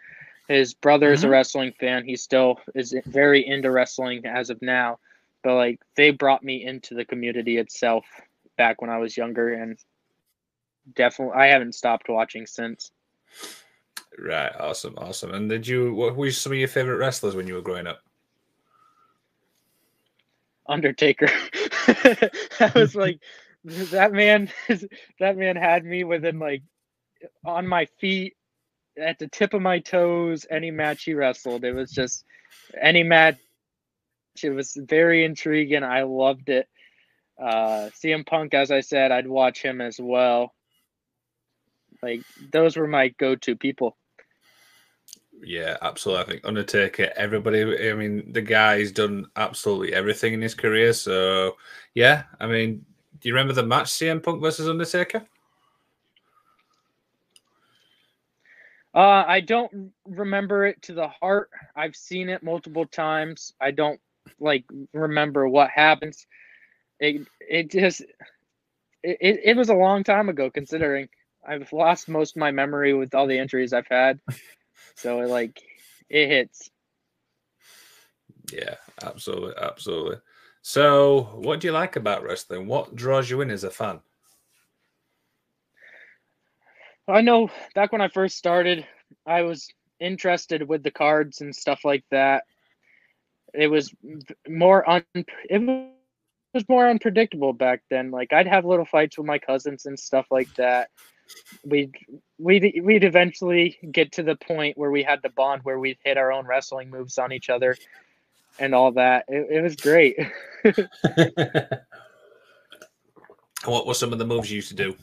His 0.48 0.74
brother 0.74 1.12
is 1.12 1.20
mm-hmm. 1.20 1.28
a 1.28 1.30
wrestling 1.30 1.72
fan. 1.78 2.04
He 2.04 2.16
still 2.16 2.58
is 2.74 2.94
very 3.06 3.46
into 3.46 3.70
wrestling 3.70 4.26
as 4.26 4.50
of 4.50 4.60
now. 4.60 4.98
But 5.42 5.54
like 5.54 5.80
they 5.96 6.10
brought 6.10 6.42
me 6.42 6.64
into 6.64 6.94
the 6.94 7.04
community 7.04 7.58
itself 7.58 8.04
back 8.56 8.80
when 8.80 8.90
I 8.90 8.98
was 8.98 9.16
younger 9.16 9.52
and 9.54 9.78
definitely 10.94 11.34
I 11.36 11.46
haven't 11.46 11.74
stopped 11.74 12.08
watching 12.08 12.46
since. 12.46 12.92
Right, 14.18 14.52
awesome, 14.58 14.94
awesome. 14.98 15.32
And 15.32 15.48
did 15.48 15.66
you 15.66 15.94
what 15.94 16.16
were 16.16 16.30
some 16.30 16.52
of 16.52 16.58
your 16.58 16.68
favorite 16.68 16.96
wrestlers 16.96 17.34
when 17.34 17.46
you 17.46 17.54
were 17.54 17.62
growing 17.62 17.86
up? 17.86 18.02
Undertaker. 20.66 21.26
that 21.86 22.72
was 22.74 22.94
like 22.94 23.20
that 23.64 24.12
man 24.12 24.50
that 25.20 25.36
man 25.36 25.56
had 25.56 25.84
me 25.84 26.04
within 26.04 26.38
like 26.38 26.62
on 27.44 27.66
my 27.66 27.86
feet 28.00 28.36
at 28.98 29.18
the 29.18 29.28
tip 29.28 29.54
of 29.54 29.62
my 29.62 29.78
toes 29.78 30.46
any 30.50 30.70
match 30.70 31.04
he 31.04 31.14
wrestled. 31.14 31.64
It 31.64 31.74
was 31.74 31.90
just 31.90 32.24
any 32.80 33.02
match. 33.02 33.38
It 34.42 34.50
was 34.50 34.76
very 34.76 35.24
intriguing. 35.24 35.82
I 35.82 36.02
loved 36.02 36.48
it. 36.48 36.68
Uh, 37.40 37.90
CM 37.90 38.26
Punk, 38.26 38.54
as 38.54 38.70
I 38.70 38.80
said, 38.80 39.10
I'd 39.10 39.26
watch 39.26 39.62
him 39.62 39.80
as 39.80 39.98
well. 40.00 40.54
Like 42.02 42.22
those 42.52 42.76
were 42.76 42.86
my 42.86 43.08
go-to 43.08 43.56
people. 43.56 43.96
Yeah, 45.44 45.76
absolutely. 45.82 46.22
I 46.22 46.26
think 46.26 46.44
Undertaker, 46.44 47.12
everybody. 47.16 47.90
I 47.90 47.94
mean, 47.94 48.32
the 48.32 48.42
guy's 48.42 48.92
done 48.92 49.26
absolutely 49.36 49.92
everything 49.92 50.34
in 50.34 50.40
his 50.42 50.54
career. 50.54 50.92
So, 50.92 51.56
yeah. 51.94 52.24
I 52.38 52.46
mean, 52.46 52.84
do 53.20 53.28
you 53.28 53.34
remember 53.34 53.52
the 53.52 53.66
match 53.66 53.86
CM 53.86 54.22
Punk 54.22 54.40
versus 54.40 54.68
Undertaker? 54.68 55.26
Uh, 58.94 59.24
I 59.26 59.40
don't 59.40 59.92
remember 60.06 60.66
it 60.66 60.80
to 60.82 60.92
the 60.92 61.08
heart. 61.08 61.50
I've 61.74 61.96
seen 61.96 62.28
it 62.28 62.42
multiple 62.42 62.86
times. 62.86 63.54
I 63.60 63.70
don't 63.70 63.98
like 64.38 64.64
remember 64.92 65.48
what 65.48 65.70
happens. 65.70 66.26
It 67.00 67.26
it 67.40 67.70
just 67.70 68.02
it, 69.02 69.40
it 69.44 69.56
was 69.56 69.68
a 69.68 69.74
long 69.74 70.04
time 70.04 70.28
ago 70.28 70.50
considering 70.50 71.08
I've 71.46 71.72
lost 71.72 72.08
most 72.08 72.36
of 72.36 72.40
my 72.40 72.50
memory 72.50 72.94
with 72.94 73.14
all 73.14 73.26
the 73.26 73.38
injuries 73.38 73.72
I've 73.72 73.88
had. 73.88 74.20
So 74.94 75.20
it 75.20 75.28
like 75.28 75.60
it 76.08 76.28
hits. 76.28 76.70
Yeah, 78.52 78.76
absolutely, 79.02 79.54
absolutely. 79.60 80.16
So, 80.62 81.30
what 81.34 81.60
do 81.60 81.66
you 81.66 81.72
like 81.72 81.96
about 81.96 82.22
wrestling? 82.22 82.66
What 82.66 82.94
draws 82.94 83.28
you 83.28 83.40
in 83.40 83.50
as 83.50 83.64
a 83.64 83.70
fan? 83.70 84.00
I 87.08 87.20
know 87.20 87.50
back 87.74 87.90
when 87.92 88.00
I 88.00 88.08
first 88.08 88.36
started, 88.36 88.86
I 89.26 89.42
was 89.42 89.68
interested 89.98 90.68
with 90.68 90.82
the 90.82 90.90
cards 90.90 91.40
and 91.40 91.54
stuff 91.54 91.84
like 91.84 92.04
that. 92.10 92.44
It 93.54 93.68
was 93.68 93.94
more 94.48 94.88
un 94.88 95.04
it 95.14 95.92
was 96.54 96.68
more 96.68 96.88
unpredictable 96.88 97.52
back 97.52 97.82
then. 97.90 98.10
Like 98.10 98.32
I'd 98.32 98.46
have 98.46 98.64
little 98.64 98.84
fights 98.84 99.18
with 99.18 99.26
my 99.26 99.38
cousins 99.38 99.86
and 99.86 99.98
stuff 99.98 100.26
like 100.30 100.52
that. 100.54 100.90
We'd 101.64 101.94
we'd 102.38 102.80
we'd 102.82 103.04
eventually 103.04 103.78
get 103.90 104.12
to 104.12 104.22
the 104.22 104.36
point 104.36 104.76
where 104.78 104.90
we 104.90 105.02
had 105.02 105.22
to 105.22 105.30
bond 105.30 105.62
where 105.64 105.78
we'd 105.78 105.98
hit 106.04 106.16
our 106.16 106.32
own 106.32 106.46
wrestling 106.46 106.90
moves 106.90 107.18
on 107.18 107.32
each 107.32 107.48
other 107.50 107.76
and 108.58 108.74
all 108.74 108.92
that. 108.92 109.24
It, 109.28 109.46
it 109.50 109.62
was 109.62 109.76
great. 109.76 110.18
what 113.64 113.86
were 113.86 113.94
some 113.94 114.12
of 114.12 114.18
the 114.18 114.26
moves 114.26 114.50
you 114.50 114.56
used 114.56 114.68
to 114.68 114.74
do? 114.74 114.96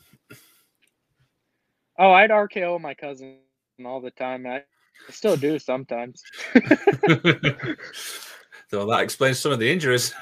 Oh, 1.98 2.12
I'd 2.12 2.30
RKO 2.30 2.80
my 2.80 2.94
cousin 2.94 3.40
all 3.86 4.00
the 4.00 4.12
time. 4.12 4.46
I 4.46 4.64
still 5.10 5.36
do 5.36 5.60
sometimes. 5.60 6.24
so 8.70 8.86
that 8.86 9.02
explains 9.02 9.40
some 9.40 9.52
of 9.52 9.60
the 9.60 9.72
injuries. 9.72 10.14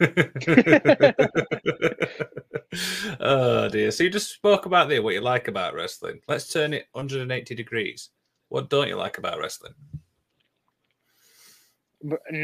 oh 3.20 3.68
dear. 3.68 3.90
So 3.90 4.04
you 4.04 4.10
just 4.10 4.32
spoke 4.32 4.66
about 4.66 4.88
there 4.88 5.02
what 5.02 5.14
you 5.14 5.20
like 5.20 5.48
about 5.48 5.74
wrestling. 5.74 6.20
Let's 6.28 6.52
turn 6.52 6.72
it 6.72 6.86
180 6.92 7.54
degrees. 7.54 8.10
What 8.48 8.70
don't 8.70 8.88
you 8.88 8.96
like 8.96 9.18
about 9.18 9.38
wrestling? 9.38 9.74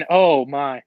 Oh 0.09 0.45
my. 0.47 0.83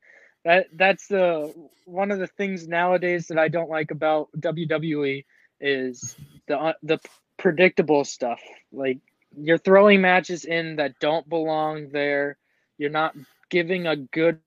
That 0.45 0.67
that's 0.73 1.07
the 1.07 1.53
one 1.85 2.11
of 2.11 2.19
the 2.19 2.27
things 2.27 2.67
nowadays 2.67 3.27
that 3.27 3.39
I 3.39 3.47
don't 3.47 3.69
like 3.69 3.91
about 3.91 4.29
WWE 4.39 5.25
is 5.61 6.15
the 6.47 6.59
uh, 6.59 6.73
the 6.83 6.99
predictable 7.37 8.03
stuff. 8.03 8.41
Like 8.71 8.99
you're 9.37 9.57
throwing 9.57 10.01
matches 10.01 10.45
in 10.45 10.75
that 10.77 10.99
don't 10.99 11.27
belong 11.29 11.89
there. 11.89 12.37
You're 12.77 12.89
not 12.89 13.15
giving 13.53 13.85
a 13.85 13.95
good 13.95 14.39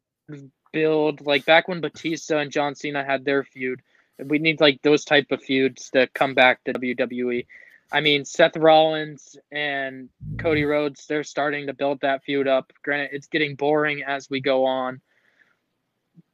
build. 0.72 1.24
Like 1.24 1.44
back 1.44 1.68
when 1.68 1.80
Batista 1.80 2.38
and 2.38 2.50
John 2.50 2.74
Cena 2.74 3.04
had 3.04 3.24
their 3.24 3.44
feud, 3.44 3.80
we 4.18 4.40
need 4.40 4.60
like 4.60 4.82
those 4.82 5.04
type 5.04 5.30
of 5.30 5.40
feuds 5.40 5.90
to 5.90 6.08
come 6.08 6.34
back 6.34 6.64
to 6.64 6.72
WWE. 6.72 7.46
I 7.92 8.00
mean, 8.00 8.24
Seth 8.24 8.56
Rollins 8.56 9.36
and 9.52 10.08
Cody 10.38 10.64
Rhodes, 10.64 11.06
they're 11.06 11.22
starting 11.22 11.68
to 11.68 11.72
build 11.72 12.00
that 12.00 12.24
feud 12.24 12.48
up. 12.48 12.72
Granted, 12.82 13.10
it's 13.12 13.28
getting 13.28 13.54
boring 13.54 14.02
as 14.02 14.28
we 14.28 14.40
go 14.40 14.64
on, 14.64 15.00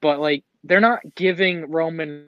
but 0.00 0.18
like 0.18 0.42
they're 0.64 0.80
not 0.80 1.14
giving 1.14 1.70
Roman 1.70 2.26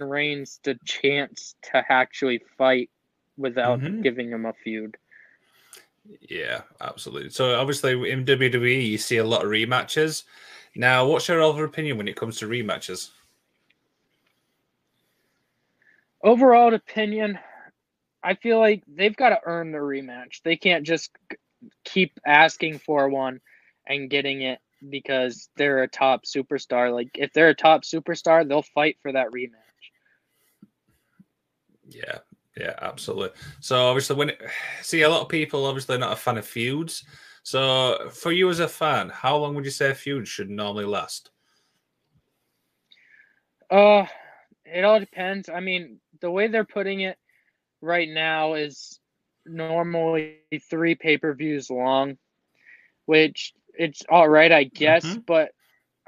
Reigns 0.00 0.60
the 0.64 0.78
chance 0.86 1.56
to 1.64 1.84
actually 1.92 2.40
fight 2.56 2.88
without 3.36 3.80
mm-hmm. 3.80 4.00
giving 4.00 4.30
him 4.30 4.46
a 4.46 4.54
feud. 4.54 4.96
Yeah, 6.20 6.62
absolutely. 6.80 7.30
So 7.30 7.58
obviously 7.58 8.10
in 8.10 8.24
WWE 8.24 8.86
you 8.88 8.98
see 8.98 9.18
a 9.18 9.24
lot 9.24 9.44
of 9.44 9.50
rematches. 9.50 10.24
Now, 10.76 11.06
what's 11.06 11.28
your 11.28 11.40
overall 11.40 11.64
opinion 11.64 11.96
when 11.96 12.08
it 12.08 12.16
comes 12.16 12.38
to 12.38 12.48
rematches? 12.48 13.10
Overall 16.22 16.74
opinion, 16.74 17.38
I 18.22 18.34
feel 18.34 18.58
like 18.58 18.82
they've 18.88 19.14
got 19.14 19.28
to 19.30 19.40
earn 19.44 19.72
the 19.72 19.78
rematch. 19.78 20.42
They 20.42 20.56
can't 20.56 20.84
just 20.84 21.10
keep 21.84 22.18
asking 22.26 22.78
for 22.78 23.08
one 23.08 23.40
and 23.86 24.10
getting 24.10 24.42
it 24.42 24.58
because 24.88 25.48
they're 25.56 25.82
a 25.82 25.88
top 25.88 26.24
superstar. 26.24 26.92
Like 26.92 27.10
if 27.14 27.32
they're 27.32 27.50
a 27.50 27.54
top 27.54 27.82
superstar, 27.82 28.46
they'll 28.46 28.62
fight 28.62 28.96
for 29.02 29.12
that 29.12 29.30
rematch. 29.30 29.50
Yeah, 31.88 32.18
yeah, 32.56 32.74
absolutely. 32.80 33.30
So 33.60 33.86
obviously, 33.86 34.16
when 34.16 34.30
it, 34.30 34.40
see 34.82 35.02
a 35.02 35.08
lot 35.08 35.22
of 35.22 35.28
people 35.28 35.66
obviously 35.66 35.98
not 35.98 36.12
a 36.12 36.16
fan 36.16 36.38
of 36.38 36.46
feuds. 36.46 37.04
So 37.42 38.08
for 38.10 38.32
you 38.32 38.48
as 38.48 38.60
a 38.60 38.68
fan, 38.68 39.10
how 39.10 39.36
long 39.36 39.54
would 39.54 39.66
you 39.66 39.70
say 39.70 39.90
a 39.90 39.94
feud 39.94 40.26
should 40.26 40.48
normally 40.48 40.86
last? 40.86 41.30
Uh, 43.70 44.06
it 44.64 44.84
all 44.84 44.98
depends. 44.98 45.48
I 45.48 45.60
mean, 45.60 46.00
the 46.20 46.30
way 46.30 46.48
they're 46.48 46.64
putting 46.64 47.00
it 47.00 47.18
right 47.82 48.08
now 48.08 48.54
is 48.54 48.98
normally 49.44 50.38
three 50.70 50.94
pay 50.94 51.18
per 51.18 51.34
views 51.34 51.68
long, 51.70 52.16
which 53.04 53.52
it's 53.74 54.02
all 54.08 54.28
right, 54.28 54.50
I 54.50 54.64
guess. 54.64 55.04
Mm-hmm. 55.04 55.20
But 55.26 55.50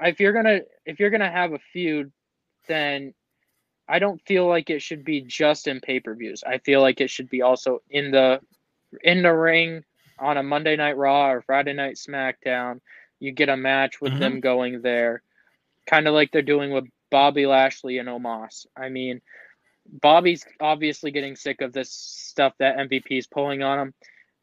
if 0.01 0.19
you're 0.19 0.33
gonna 0.33 0.61
if 0.85 0.99
you're 0.99 1.09
gonna 1.09 1.31
have 1.31 1.53
a 1.53 1.59
feud, 1.71 2.11
then 2.67 3.13
I 3.89 3.99
don't 3.99 4.21
feel 4.25 4.47
like 4.47 4.69
it 4.69 4.81
should 4.81 5.05
be 5.05 5.21
just 5.21 5.67
in 5.67 5.79
pay 5.79 5.99
per 5.99 6.13
views. 6.13 6.43
I 6.45 6.57
feel 6.57 6.81
like 6.81 6.99
it 6.99 7.09
should 7.09 7.29
be 7.29 7.41
also 7.41 7.81
in 7.89 8.11
the 8.11 8.41
in 9.01 9.21
the 9.21 9.33
ring 9.33 9.83
on 10.19 10.37
a 10.37 10.43
Monday 10.43 10.75
Night 10.75 10.97
Raw 10.97 11.31
or 11.31 11.41
Friday 11.41 11.73
Night 11.73 11.95
SmackDown. 11.95 12.81
You 13.19 13.31
get 13.31 13.49
a 13.49 13.57
match 13.57 14.01
with 14.01 14.13
mm-hmm. 14.13 14.21
them 14.21 14.39
going 14.39 14.81
there, 14.81 15.23
kind 15.85 16.07
of 16.07 16.13
like 16.13 16.31
they're 16.31 16.41
doing 16.41 16.71
with 16.71 16.85
Bobby 17.09 17.45
Lashley 17.45 17.97
and 17.97 18.09
Omos. 18.09 18.67
I 18.75 18.89
mean, 18.89 19.21
Bobby's 19.89 20.45
obviously 20.59 21.11
getting 21.11 21.35
sick 21.35 21.61
of 21.61 21.73
this 21.73 21.91
stuff 21.91 22.53
that 22.59 22.77
MVP 22.77 23.17
is 23.17 23.27
pulling 23.27 23.63
on 23.63 23.79
him. 23.79 23.93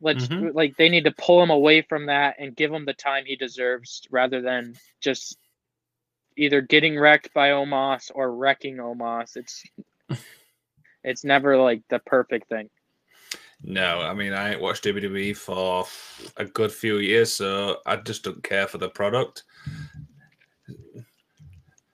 Let's 0.01 0.27
mm-hmm. 0.27 0.57
like 0.57 0.77
they 0.77 0.89
need 0.89 1.05
to 1.05 1.13
pull 1.13 1.43
him 1.43 1.51
away 1.51 1.83
from 1.83 2.07
that 2.07 2.37
and 2.39 2.57
give 2.57 2.73
him 2.73 2.85
the 2.85 2.95
time 2.95 3.25
he 3.27 3.37
deserves 3.37 4.03
rather 4.11 4.41
than 4.41 4.75
just 5.01 5.39
either 6.37 6.61
getting 6.61 6.99
wrecked 6.99 7.33
by 7.35 7.51
Omos 7.51 8.11
or 8.15 8.35
wrecking 8.35 8.77
Omos. 8.77 9.37
It's 9.37 9.63
it's 11.05 11.25
never 11.25 11.57
like 11.57 11.83
the 11.89 11.99
perfect 12.01 12.49
thing. 12.49 12.69
No, 13.63 14.01
I 14.01 14.15
mean 14.15 14.33
I 14.33 14.53
ain't 14.53 14.61
watched 14.61 14.85
WWE 14.85 15.37
for 15.37 15.87
a 16.37 16.45
good 16.45 16.73
few 16.73 16.99
years, 16.99 17.33
so 17.33 17.79
I 17.87 17.97
just 17.97 18.25
don't 18.25 18.43
care 18.43 18.67
for 18.67 18.79
the 18.79 18.89
product. 18.89 19.45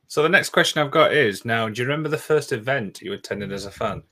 So 0.09 0.25
the 0.25 0.28
next 0.28 0.49
question 0.49 0.82
I've 0.82 0.90
got 0.90 1.12
is 1.12 1.44
now, 1.44 1.68
do 1.68 1.80
you 1.80 1.87
remember 1.87 2.09
the 2.09 2.18
first 2.18 2.50
event 2.50 3.00
you 3.00 3.12
attended 3.12 3.52
as 3.52 3.64
a 3.64 3.70
fan? 3.70 4.02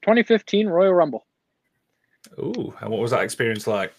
2015 0.00 0.68
Royal 0.68 0.94
Rumble. 0.94 1.26
Ooh, 2.38 2.72
and 2.80 2.90
what 2.90 3.00
was 3.00 3.10
that 3.10 3.22
experience 3.22 3.66
like? 3.66 3.92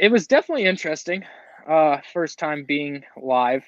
It 0.00 0.10
was 0.10 0.26
definitely 0.26 0.64
interesting. 0.64 1.24
Uh, 1.68 1.98
first 2.14 2.38
time 2.38 2.64
being 2.64 3.04
live, 3.20 3.66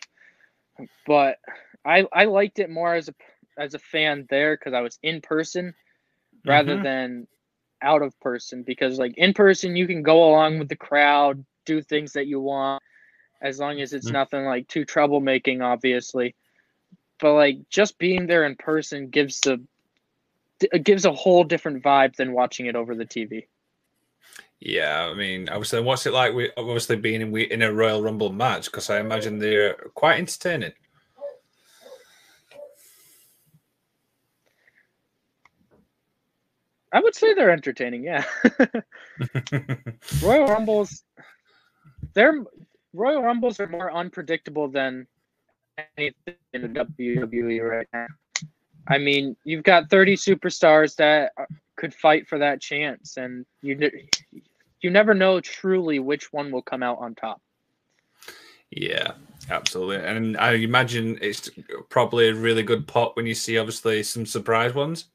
but 1.07 1.37
I 1.85 2.07
I 2.11 2.25
liked 2.25 2.59
it 2.59 2.71
more 2.71 2.95
as 2.95 3.11
a 3.11 3.15
as 3.59 3.75
a 3.75 3.79
fan 3.79 4.27
there 4.31 4.57
because 4.57 4.73
I 4.73 4.81
was 4.81 4.99
in 5.03 5.21
person 5.21 5.75
rather 6.47 6.75
mm-hmm. 6.75 6.85
than 6.85 7.29
out 7.83 8.01
of 8.01 8.19
person. 8.19 8.63
Because 8.63 8.99
like 8.99 9.13
in 9.19 9.35
person, 9.35 9.77
you 9.77 9.87
can 9.87 10.03
go 10.03 10.31
along 10.31 10.59
with 10.59 10.71
the 10.71 10.77
crowd, 10.77 11.45
do 11.67 11.83
things 11.83 12.15
that 12.15 12.27
you 12.27 12.41
want, 12.41 12.83
as 13.43 13.59
long 13.59 13.83
as 13.83 13.93
it's 13.93 14.07
mm-hmm. 14.07 14.15
nothing 14.15 14.45
like 14.47 14.67
too 14.69 14.87
troublemaking, 14.87 15.63
obviously. 15.63 16.35
But 17.21 17.35
like 17.35 17.59
just 17.69 17.99
being 17.99 18.27
there 18.27 18.45
in 18.45 18.57
person 18.57 19.11
gives 19.11 19.41
the 19.41 19.63
it 20.61 20.85
gives 20.85 21.05
a 21.05 21.13
whole 21.13 21.45
different 21.45 21.85
vibe 21.85 22.17
than 22.17 22.33
watching 22.33 22.67
it 22.67 22.77
over 22.77 22.95
the 22.95 23.05
TV. 23.05 23.49
Yeah, 24.65 25.09
I 25.11 25.15
mean, 25.15 25.49
obviously, 25.49 25.81
what's 25.81 26.07
it 26.07 26.13
like? 26.13 26.35
We 26.35 26.53
obviously 26.57 26.95
being 26.95 27.21
in 27.21 27.37
in 27.37 27.63
a 27.63 27.73
Royal 27.73 28.01
Rumble 28.01 28.33
match 28.33 28.67
because 28.67 28.91
I 28.91 29.01
imagine 29.01 29.41
they're 29.41 29.75
quite 29.95 30.19
entertaining. 30.19 30.73
I 36.93 37.01
would 37.01 37.17
say 37.17 37.35
they're 37.35 37.51
entertaining. 37.51 38.05
Yeah, 38.05 38.25
Royal 40.23 40.47
Rumbles, 40.47 41.03
they're 42.15 42.45
Royal 42.93 43.23
Rumbles 43.23 43.59
are 43.59 43.67
more 43.67 43.93
unpredictable 43.93 44.69
than 44.69 45.09
anything 45.99 46.35
in 46.53 46.63
the 46.63 46.69
WWE 46.69 47.69
right 47.69 47.89
now. 47.93 48.07
I 48.87 48.99
mean, 48.99 49.37
you've 49.43 49.65
got 49.65 49.91
30 49.91 50.15
superstars 50.15 50.95
that 50.97 51.33
could 51.75 51.93
fight 51.93 52.29
for 52.29 52.39
that 52.39 52.61
chance, 52.61 53.17
and 53.17 53.45
you 53.61 53.77
you 54.83 54.91
never 54.91 55.15
know 55.15 55.41
truly 55.41 55.99
which 55.99 56.33
one 56.33 56.51
will 56.51 56.63
come 56.63 56.83
out 56.83 56.99
on 56.99 57.15
top. 57.15 57.41
Yeah, 58.71 59.13
absolutely. 59.51 60.05
And 60.05 60.37
I 60.39 60.53
imagine 60.53 61.19
it's 61.21 61.51
probably 61.89 62.29
a 62.29 62.35
really 62.35 62.63
good 62.63 62.87
pot 62.87 63.17
when 63.17 63.27
you 63.27 63.35
see 63.35 63.59
obviously 63.59 64.03
some 64.03 64.27
surprise 64.27 64.75
ones. 64.75 65.07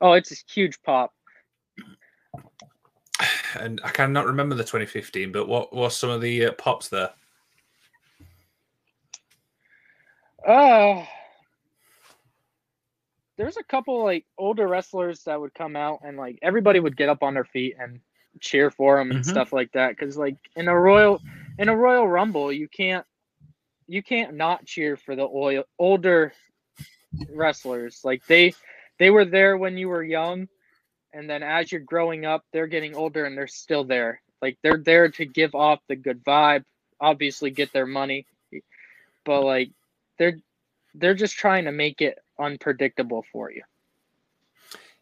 Oh, 0.00 0.12
it's 0.12 0.32
a 0.32 0.36
huge 0.48 0.80
pop. 0.82 1.12
And 3.58 3.80
I 3.82 3.90
cannot 3.90 4.26
remember 4.26 4.54
the 4.54 4.62
2015, 4.62 5.32
but 5.32 5.48
what 5.48 5.74
was 5.74 5.96
some 5.96 6.10
of 6.10 6.20
the 6.20 6.46
uh, 6.46 6.52
pops 6.52 6.88
there? 6.88 7.10
Uh 10.46 11.04
there's 13.38 13.56
a 13.56 13.62
couple 13.62 14.02
like 14.02 14.26
older 14.36 14.68
wrestlers 14.68 15.22
that 15.22 15.40
would 15.40 15.54
come 15.54 15.76
out 15.76 16.00
and 16.04 16.18
like 16.18 16.38
everybody 16.42 16.80
would 16.80 16.96
get 16.96 17.08
up 17.08 17.22
on 17.22 17.34
their 17.34 17.44
feet 17.44 17.76
and 17.78 18.00
cheer 18.40 18.70
for 18.70 18.98
them 18.98 19.10
and 19.10 19.20
mm-hmm. 19.20 19.30
stuff 19.30 19.52
like 19.52 19.72
that 19.72 19.90
because 19.90 20.18
like 20.18 20.36
in 20.56 20.68
a 20.68 20.78
royal 20.78 21.20
in 21.58 21.68
a 21.68 21.76
royal 21.76 22.06
rumble 22.06 22.52
you 22.52 22.68
can't 22.68 23.06
you 23.86 24.02
can't 24.02 24.34
not 24.34 24.66
cheer 24.66 24.96
for 24.96 25.16
the 25.16 25.26
oil, 25.26 25.64
older 25.78 26.32
wrestlers 27.30 28.00
like 28.04 28.24
they 28.26 28.52
they 28.98 29.08
were 29.08 29.24
there 29.24 29.56
when 29.56 29.78
you 29.78 29.88
were 29.88 30.02
young 30.02 30.46
and 31.14 31.30
then 31.30 31.42
as 31.42 31.72
you're 31.72 31.80
growing 31.80 32.26
up 32.26 32.44
they're 32.52 32.66
getting 32.66 32.94
older 32.94 33.24
and 33.24 33.38
they're 33.38 33.46
still 33.46 33.84
there 33.84 34.20
like 34.42 34.58
they're 34.62 34.82
there 34.84 35.08
to 35.08 35.24
give 35.24 35.54
off 35.54 35.80
the 35.88 35.96
good 35.96 36.22
vibe 36.24 36.64
obviously 37.00 37.50
get 37.50 37.72
their 37.72 37.86
money 37.86 38.26
but 39.24 39.42
like 39.42 39.70
they're 40.18 40.38
they're 40.94 41.14
just 41.14 41.36
trying 41.36 41.64
to 41.64 41.72
make 41.72 42.00
it 42.02 42.18
unpredictable 42.38 43.24
for 43.32 43.50
you 43.50 43.62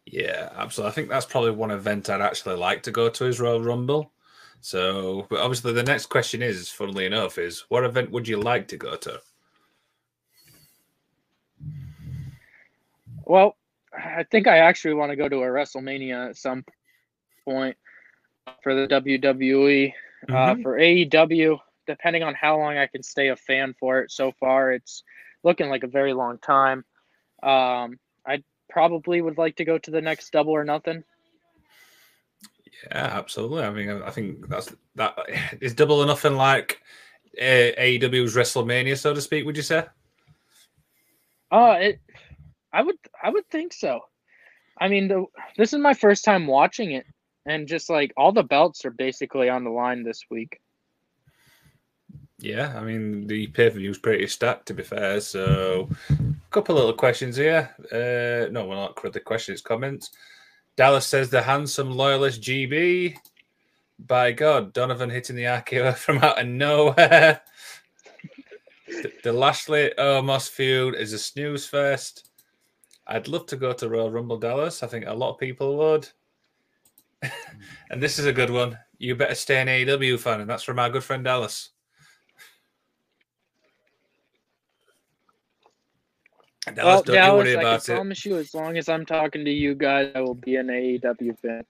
yeah 0.05 0.49
absolutely 0.55 0.91
i 0.91 0.93
think 0.93 1.09
that's 1.09 1.25
probably 1.25 1.51
one 1.51 1.71
event 1.71 2.09
i'd 2.09 2.21
actually 2.21 2.55
like 2.55 2.83
to 2.83 2.91
go 2.91 3.09
to 3.09 3.25
is 3.25 3.39
royal 3.39 3.61
rumble 3.61 4.11
so 4.61 5.25
but 5.29 5.39
obviously 5.39 5.73
the 5.73 5.83
next 5.83 6.07
question 6.07 6.41
is 6.41 6.69
funnily 6.69 7.05
enough 7.05 7.37
is 7.37 7.65
what 7.69 7.83
event 7.83 8.11
would 8.11 8.27
you 8.27 8.37
like 8.37 8.67
to 8.67 8.77
go 8.77 8.95
to 8.95 9.19
well 13.25 13.57
I 13.97 14.23
think 14.23 14.47
I 14.47 14.59
actually 14.59 14.93
want 14.93 15.11
to 15.11 15.15
go 15.15 15.27
to 15.29 15.37
a 15.37 15.47
WrestleMania 15.47 16.29
at 16.29 16.37
some 16.37 16.63
point 17.45 17.77
for 18.61 18.75
the 18.75 18.87
WWE. 18.87 19.93
Uh, 20.27 20.31
mm-hmm. 20.31 20.59
Uh, 20.59 20.63
for 20.63 20.77
AEW, 20.77 21.59
depending 21.85 22.23
on 22.23 22.33
how 22.33 22.57
long 22.57 22.75
I 22.75 22.87
can 22.87 23.03
stay 23.03 23.27
a 23.27 23.35
fan 23.35 23.75
for 23.79 23.99
it. 23.99 24.11
So 24.11 24.31
far, 24.39 24.71
it's 24.71 25.03
looking 25.43 25.69
like 25.69 25.83
a 25.83 25.87
very 25.87 26.13
long 26.13 26.39
time. 26.39 26.83
Um, 27.43 27.99
I 28.25 28.43
probably 28.69 29.21
would 29.21 29.37
like 29.37 29.57
to 29.57 29.65
go 29.65 29.77
to 29.77 29.91
the 29.91 30.01
next 30.01 30.31
Double 30.31 30.53
or 30.53 30.63
Nothing. 30.63 31.03
Yeah, 32.91 33.09
absolutely. 33.11 33.63
I 33.63 33.69
mean, 33.71 33.89
I 33.89 34.11
think 34.11 34.47
that's 34.47 34.73
that 34.95 35.17
is 35.61 35.73
Double 35.73 35.99
or 36.01 36.05
Nothing 36.05 36.35
like 36.35 36.81
uh, 37.39 37.71
AEW's 37.79 38.35
WrestleMania, 38.35 38.97
so 38.97 39.13
to 39.13 39.21
speak. 39.21 39.45
Would 39.45 39.57
you 39.57 39.63
say? 39.63 39.85
Uh, 41.51 41.77
it 41.79 42.01
I 42.73 42.81
would 42.81 42.97
I 43.21 43.29
would 43.29 43.49
think 43.49 43.73
so. 43.73 44.01
I 44.79 44.87
mean, 44.87 45.07
the, 45.07 45.25
this 45.57 45.73
is 45.73 45.79
my 45.79 45.93
first 45.93 46.23
time 46.23 46.45
watching 46.45 46.91
it, 46.91 47.05
and 47.45 47.67
just 47.67 47.89
like 47.89 48.13
all 48.15 48.31
the 48.31 48.43
belts 48.43 48.85
are 48.85 48.91
basically 48.91 49.49
on 49.49 49.63
the 49.63 49.71
line 49.71 50.03
this 50.03 50.21
week. 50.29 50.59
Yeah, 52.39 52.77
I 52.77 52.83
mean 52.83 53.25
the 53.25 53.47
pay 53.47 53.69
per 53.69 53.77
view 53.77 53.89
is 53.89 53.97
pretty 53.97 54.27
stacked 54.27 54.67
to 54.67 54.73
be 54.73 54.83
fair. 54.83 55.19
So, 55.21 55.89
couple 56.57 56.73
little 56.73 56.91
questions 56.91 57.35
here. 57.35 57.69
Uh, 57.91 58.49
no, 58.51 58.65
we're 58.65 58.73
not 58.73 58.99
the 59.13 59.19
questions, 59.19 59.61
comments. 59.61 60.09
Dallas 60.75 61.05
says 61.05 61.29
the 61.29 61.39
handsome 61.39 61.91
loyalist 61.91 62.41
GB. 62.41 63.15
By 63.99 64.31
God, 64.31 64.73
Donavin 64.73 65.11
hitting 65.11 65.35
the 65.35 65.43
RKO 65.43 65.95
from 65.97 66.17
out 66.17 66.41
of 66.41 66.47
nowhere. 66.47 67.41
the, 68.87 69.13
the 69.23 69.31
Lashley 69.31 69.91
Omos 69.99 70.49
feud 70.49 70.95
is 70.95 71.13
a 71.13 71.19
snooze 71.19 71.67
fest. 71.67 72.27
I'd 73.05 73.27
love 73.27 73.45
to 73.47 73.55
go 73.55 73.71
to 73.73 73.87
Royal 73.87 74.09
Rumble 74.09 74.39
Dallas. 74.39 74.81
I 74.81 74.87
think 74.87 75.05
a 75.05 75.13
lot 75.13 75.33
of 75.33 75.39
people 75.39 75.77
would. 75.77 76.09
and 77.91 78.01
this 78.01 78.17
is 78.17 78.25
a 78.25 78.33
good 78.33 78.49
one. 78.49 78.79
You 78.97 79.13
better 79.13 79.35
stay 79.35 79.61
an 79.61 79.67
AEW 79.67 80.19
fan, 80.19 80.41
and 80.41 80.49
that's 80.49 80.63
from 80.63 80.79
our 80.79 80.89
good 80.89 81.03
friend 81.03 81.23
Dallas. 81.23 81.69
Dallas, 86.75 86.85
well, 86.85 87.03
don't 87.03 87.15
Dallas, 87.15 87.45
worry 87.45 87.57
I 87.57 87.61
about 87.61 87.83
can 87.85 87.93
it. 87.93 87.97
promise 87.97 88.25
you, 88.25 88.37
as 88.37 88.53
long 88.53 88.77
as 88.77 88.89
I'm 88.89 89.05
talking 89.05 89.45
to 89.45 89.51
you 89.51 89.75
guys, 89.75 90.11
I 90.15 90.21
will 90.21 90.35
be 90.35 90.55
an 90.57 90.67
AEW 90.67 91.39
fan. 91.39 91.63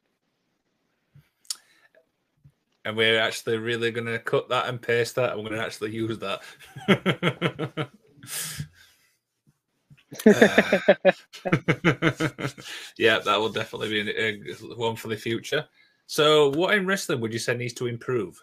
And 2.85 2.95
we're 2.95 3.19
actually 3.19 3.57
really 3.57 3.91
going 3.91 4.07
to 4.07 4.19
cut 4.19 4.49
that 4.49 4.67
and 4.67 4.81
paste 4.81 5.15
that. 5.15 5.31
I'm 5.31 5.39
going 5.39 5.51
to 5.51 5.63
actually 5.63 5.91
use 5.91 6.19
that. 6.19 6.41
yeah, 12.97 13.19
that 13.19 13.37
will 13.37 13.49
definitely 13.49 14.03
be 14.03 14.43
one 14.75 14.95
for 14.95 15.09
the 15.09 15.17
future. 15.17 15.65
So, 16.05 16.49
what 16.51 16.73
in 16.75 16.85
wrestling 16.85 17.19
would 17.19 17.33
you 17.33 17.39
say 17.39 17.57
needs 17.57 17.73
to 17.73 17.87
improve? 17.87 18.41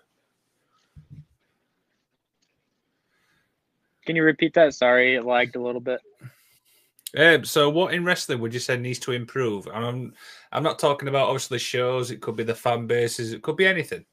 Can 4.05 4.17
you 4.17 4.23
repeat 4.23 4.53
that? 4.55 4.75
Sorry, 4.75 5.15
it 5.15 5.25
lagged 5.25 5.57
a 5.57 5.63
little 5.63 5.81
bit. 5.81 6.01
Um, 7.17 7.45
so, 7.45 7.71
what 7.71 7.95
in 7.95 8.05
wrestling 8.05 8.41
would 8.41 8.53
you 8.53 8.61
say 8.61 8.77
needs 8.77 8.99
to 9.01 9.13
improve? 9.13 9.67
And 9.67 9.85
I'm, 9.85 10.15
I'm 10.51 10.63
not 10.63 10.79
talking 10.79 11.09
about 11.09 11.29
obviously 11.29 11.59
shows. 11.59 12.11
It 12.11 12.21
could 12.21 12.37
be 12.37 12.43
the 12.43 12.55
fan 12.55 12.87
bases. 12.87 13.33
It 13.33 13.43
could 13.43 13.57
be 13.57 13.67
anything. 13.67 14.05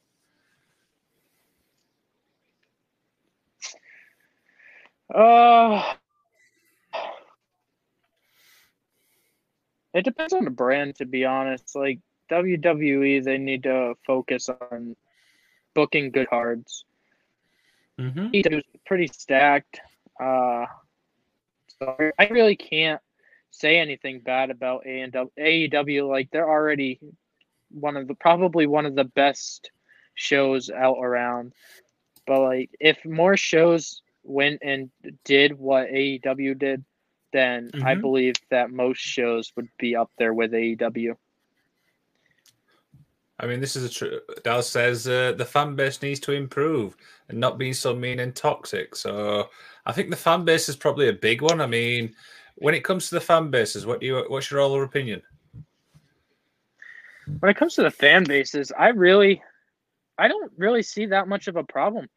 Uh, 5.12 5.94
it 9.92 10.04
depends 10.04 10.32
on 10.32 10.44
the 10.44 10.50
brand, 10.50 10.96
to 10.96 11.04
be 11.04 11.24
honest. 11.24 11.74
Like 11.74 11.98
WWE, 12.30 13.24
they 13.24 13.38
need 13.38 13.64
to 13.64 13.94
focus 14.06 14.48
on 14.48 14.96
booking 15.74 16.10
good 16.12 16.30
cards. 16.30 16.84
Mm-hmm. 18.00 18.28
It 18.32 18.52
was 18.52 18.64
pretty 18.86 19.08
stacked. 19.08 19.80
Uh, 20.20 20.66
so 21.82 22.10
I 22.18 22.26
really 22.28 22.56
can't 22.56 23.00
say 23.50 23.78
anything 23.78 24.20
bad 24.20 24.50
about 24.50 24.84
AEW. 24.84 26.08
Like 26.08 26.30
they're 26.30 26.48
already 26.48 27.00
one 27.70 27.96
of 27.96 28.08
the 28.08 28.14
probably 28.14 28.66
one 28.66 28.86
of 28.86 28.94
the 28.94 29.04
best 29.04 29.70
shows 30.14 30.70
out 30.70 30.98
around. 31.00 31.52
But 32.26 32.40
like 32.40 32.70
if 32.80 33.04
more 33.04 33.36
shows 33.36 34.02
went 34.22 34.60
and 34.62 34.90
did 35.24 35.58
what 35.58 35.88
AEW 35.88 36.58
did, 36.58 36.84
then 37.32 37.70
mm-hmm. 37.70 37.86
I 37.86 37.94
believe 37.94 38.34
that 38.50 38.70
most 38.70 38.98
shows 38.98 39.52
would 39.56 39.68
be 39.78 39.96
up 39.96 40.10
there 40.18 40.34
with 40.34 40.52
AEW. 40.52 41.16
I 43.42 43.46
mean, 43.46 43.60
this 43.60 43.74
is 43.74 43.84
a 43.84 43.88
true. 43.88 44.20
Dallas 44.44 44.68
says 44.68 45.08
uh, 45.08 45.32
the 45.36 45.44
fan 45.44 45.74
base 45.74 46.00
needs 46.00 46.20
to 46.20 46.32
improve 46.32 46.96
and 47.28 47.38
not 47.38 47.58
be 47.58 47.72
so 47.72 47.94
mean 47.94 48.20
and 48.20 48.34
toxic. 48.34 48.94
So 48.94 49.50
I 49.84 49.92
think 49.92 50.10
the 50.10 50.16
fan 50.16 50.44
base 50.44 50.68
is 50.68 50.76
probably 50.76 51.08
a 51.08 51.12
big 51.12 51.42
one. 51.42 51.60
I 51.60 51.66
mean, 51.66 52.14
when 52.54 52.74
it 52.74 52.84
comes 52.84 53.08
to 53.08 53.16
the 53.16 53.20
fan 53.20 53.50
bases, 53.50 53.84
what 53.84 54.00
do 54.00 54.06
you? 54.06 54.24
What's 54.28 54.50
your 54.50 54.60
all 54.60 54.80
opinion? 54.80 55.22
When 57.40 57.50
it 57.50 57.56
comes 57.56 57.74
to 57.74 57.82
the 57.82 57.90
fan 57.90 58.24
bases, 58.24 58.72
I 58.78 58.88
really, 58.88 59.42
I 60.18 60.28
don't 60.28 60.52
really 60.56 60.82
see 60.82 61.06
that 61.06 61.26
much 61.26 61.48
of 61.48 61.56
a 61.56 61.64
problem. 61.64 62.08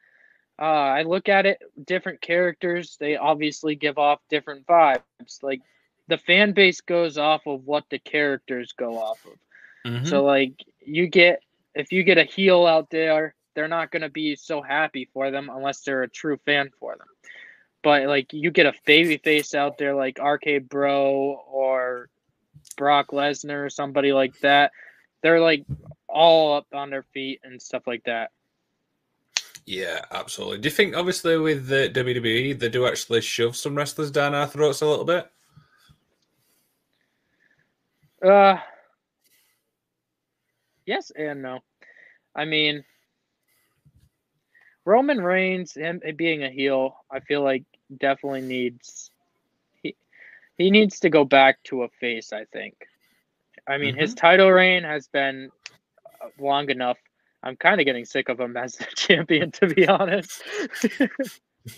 Uh, 0.60 0.64
I 0.66 1.04
look 1.04 1.28
at 1.28 1.46
it, 1.46 1.60
different 1.86 2.22
characters. 2.22 2.98
They 3.00 3.18
obviously 3.18 3.76
give 3.76 3.98
off 3.98 4.20
different 4.30 4.66
vibes. 4.68 5.42
Like 5.42 5.62
the 6.08 6.18
fan 6.18 6.54
base 6.54 6.82
goes 6.82 7.18
off 7.18 7.48
of 7.48 7.66
what 7.66 7.86
the 7.90 8.00
characters 8.00 8.74
go 8.74 8.98
off 8.98 9.26
of. 9.26 9.92
Mm-hmm. 9.92 10.06
So 10.06 10.24
like 10.24 10.64
you 10.86 11.08
get 11.08 11.42
if 11.74 11.92
you 11.92 12.04
get 12.04 12.18
a 12.18 12.24
heel 12.24 12.66
out 12.66 12.90
there, 12.90 13.36
they're 13.54 13.68
not 13.68 13.92
gonna 13.92 14.10
be 14.10 14.36
so 14.36 14.62
happy 14.62 15.10
for 15.14 15.32
them 15.32 15.50
unless 15.54 15.82
they're 15.82 16.04
a 16.04 16.10
true 16.10 16.38
fan 16.46 16.70
for 16.80 16.96
them. 16.96 17.08
But 17.84 18.08
like 18.08 18.34
you 18.34 18.52
get 18.52 18.66
a 18.66 18.74
baby 18.86 19.18
face 19.18 19.54
out 19.54 19.78
there 19.78 19.96
like 19.96 20.20
RK 20.20 20.68
Bro 20.68 21.44
or 21.48 22.10
Brock 22.78 23.08
Lesnar 23.12 23.66
or 23.66 23.70
somebody 23.70 24.14
like 24.14 24.40
that, 24.40 24.72
they're 25.22 25.42
like 25.42 25.66
all 26.08 26.56
up 26.56 26.68
on 26.74 26.90
their 26.90 27.04
feet 27.14 27.42
and 27.44 27.62
stuff 27.62 27.84
like 27.88 28.04
that. 28.06 28.32
Yeah, 29.66 30.06
absolutely. 30.12 30.60
Do 30.60 30.68
you 30.68 30.76
think, 30.76 30.96
obviously, 30.96 31.38
with 31.38 31.68
the 31.68 31.90
WWE, 31.92 32.58
they 32.58 32.70
do 32.70 32.86
actually 32.86 33.22
shove 33.22 33.56
some 33.56 33.76
wrestlers 33.76 34.12
down 34.12 34.36
our 34.36 34.46
throats 34.46 34.82
a 34.82 34.86
little 34.86 35.06
bit? 35.06 35.28
Uh, 38.24 38.58
yes 40.86 41.12
and 41.16 41.42
no. 41.42 41.60
I 42.36 42.46
mean, 42.46 42.84
Roman 44.86 45.22
Reigns, 45.22 45.74
him 45.74 46.02
being 46.16 46.44
a 46.44 46.50
heel, 46.50 46.98
I 47.12 47.20
feel 47.20 47.44
like 47.44 47.64
definitely 48.00 48.42
needs 48.42 49.12
he 49.82 49.96
he 50.58 50.72
needs 50.72 51.00
to 51.02 51.10
go 51.10 51.26
back 51.26 51.62
to 51.66 51.84
a 51.84 51.90
face. 51.90 52.34
I 52.34 52.46
think. 52.46 52.76
I 53.68 53.78
mean, 53.78 53.94
mm-hmm. 53.94 54.02
his 54.02 54.14
title 54.14 54.52
reign 54.52 54.84
has 54.84 55.08
been 55.08 55.50
uh, 56.22 56.28
long 56.40 56.70
enough. 56.70 56.98
I'm 57.42 57.56
kind 57.56 57.80
of 57.80 57.86
getting 57.86 58.06
sick 58.06 58.30
of 58.30 58.40
him 58.40 58.58
as 58.58 58.76
the 58.76 58.86
champion, 58.96 59.52
to 59.52 59.68
be 59.68 59.88
honest. 59.88 60.44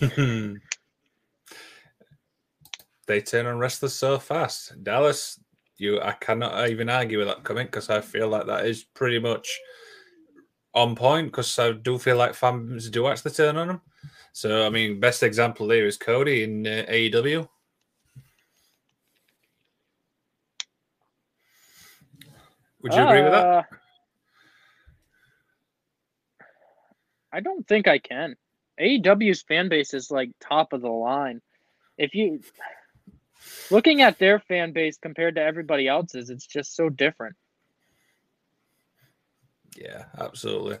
they 3.06 3.20
turn 3.22 3.46
on 3.46 3.58
wrestlers 3.58 3.94
so 3.94 4.18
fast. 4.18 4.82
Dallas, 4.82 5.40
you 5.78 6.00
I 6.00 6.12
cannot 6.12 6.68
even 6.68 6.88
argue 6.88 7.18
with 7.18 7.28
that 7.28 7.44
comment 7.44 7.70
because 7.70 7.90
I 7.90 8.00
feel 8.00 8.28
like 8.28 8.46
that 8.46 8.66
is 8.66 8.84
pretty 8.84 9.18
much 9.18 9.48
on 10.74 10.94
point 10.94 11.28
because 11.28 11.58
I 11.58 11.72
do 11.72 11.98
feel 11.98 12.16
like 12.16 12.34
fans 12.34 12.90
do 12.90 13.06
actually 13.06 13.32
turn 13.32 13.56
on 13.56 13.68
them. 13.68 13.80
So 14.32 14.66
I 14.66 14.70
mean, 14.70 15.00
best 15.00 15.22
example 15.22 15.66
there 15.66 15.86
is 15.86 15.96
Cody 15.96 16.44
in 16.44 16.66
uh, 16.66 16.84
AEW. 16.88 17.48
Would 22.82 22.94
you 22.94 23.00
uh, 23.00 23.06
agree 23.06 23.22
with 23.22 23.32
that? 23.32 23.46
Uh, 23.46 23.62
I 27.32 27.40
don't 27.40 27.66
think 27.66 27.88
I 27.88 27.98
can. 27.98 28.36
AEW's 28.80 29.42
fan 29.42 29.68
base 29.68 29.94
is 29.94 30.10
like 30.10 30.30
top 30.40 30.72
of 30.72 30.80
the 30.80 30.88
line. 30.88 31.40
If 31.96 32.14
you 32.14 32.40
looking 33.70 34.02
at 34.02 34.18
their 34.18 34.38
fan 34.38 34.72
base 34.72 34.98
compared 34.98 35.34
to 35.36 35.42
everybody 35.42 35.88
else's, 35.88 36.30
it's 36.30 36.46
just 36.46 36.74
so 36.74 36.88
different. 36.88 37.36
Yeah, 39.76 40.04
absolutely. 40.18 40.78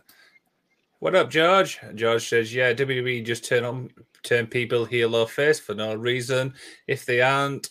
What 1.00 1.14
up, 1.14 1.30
George? 1.30 1.78
George 1.94 2.28
says, 2.28 2.52
"Yeah, 2.52 2.72
WWE 2.72 3.24
just 3.24 3.44
turn 3.44 3.64
on 3.64 3.90
turn 4.24 4.46
people 4.46 4.84
heel 4.84 5.14
or 5.14 5.28
face 5.28 5.60
for 5.60 5.74
no 5.74 5.94
reason. 5.94 6.54
If 6.86 7.06
they 7.06 7.20
aren't, 7.20 7.70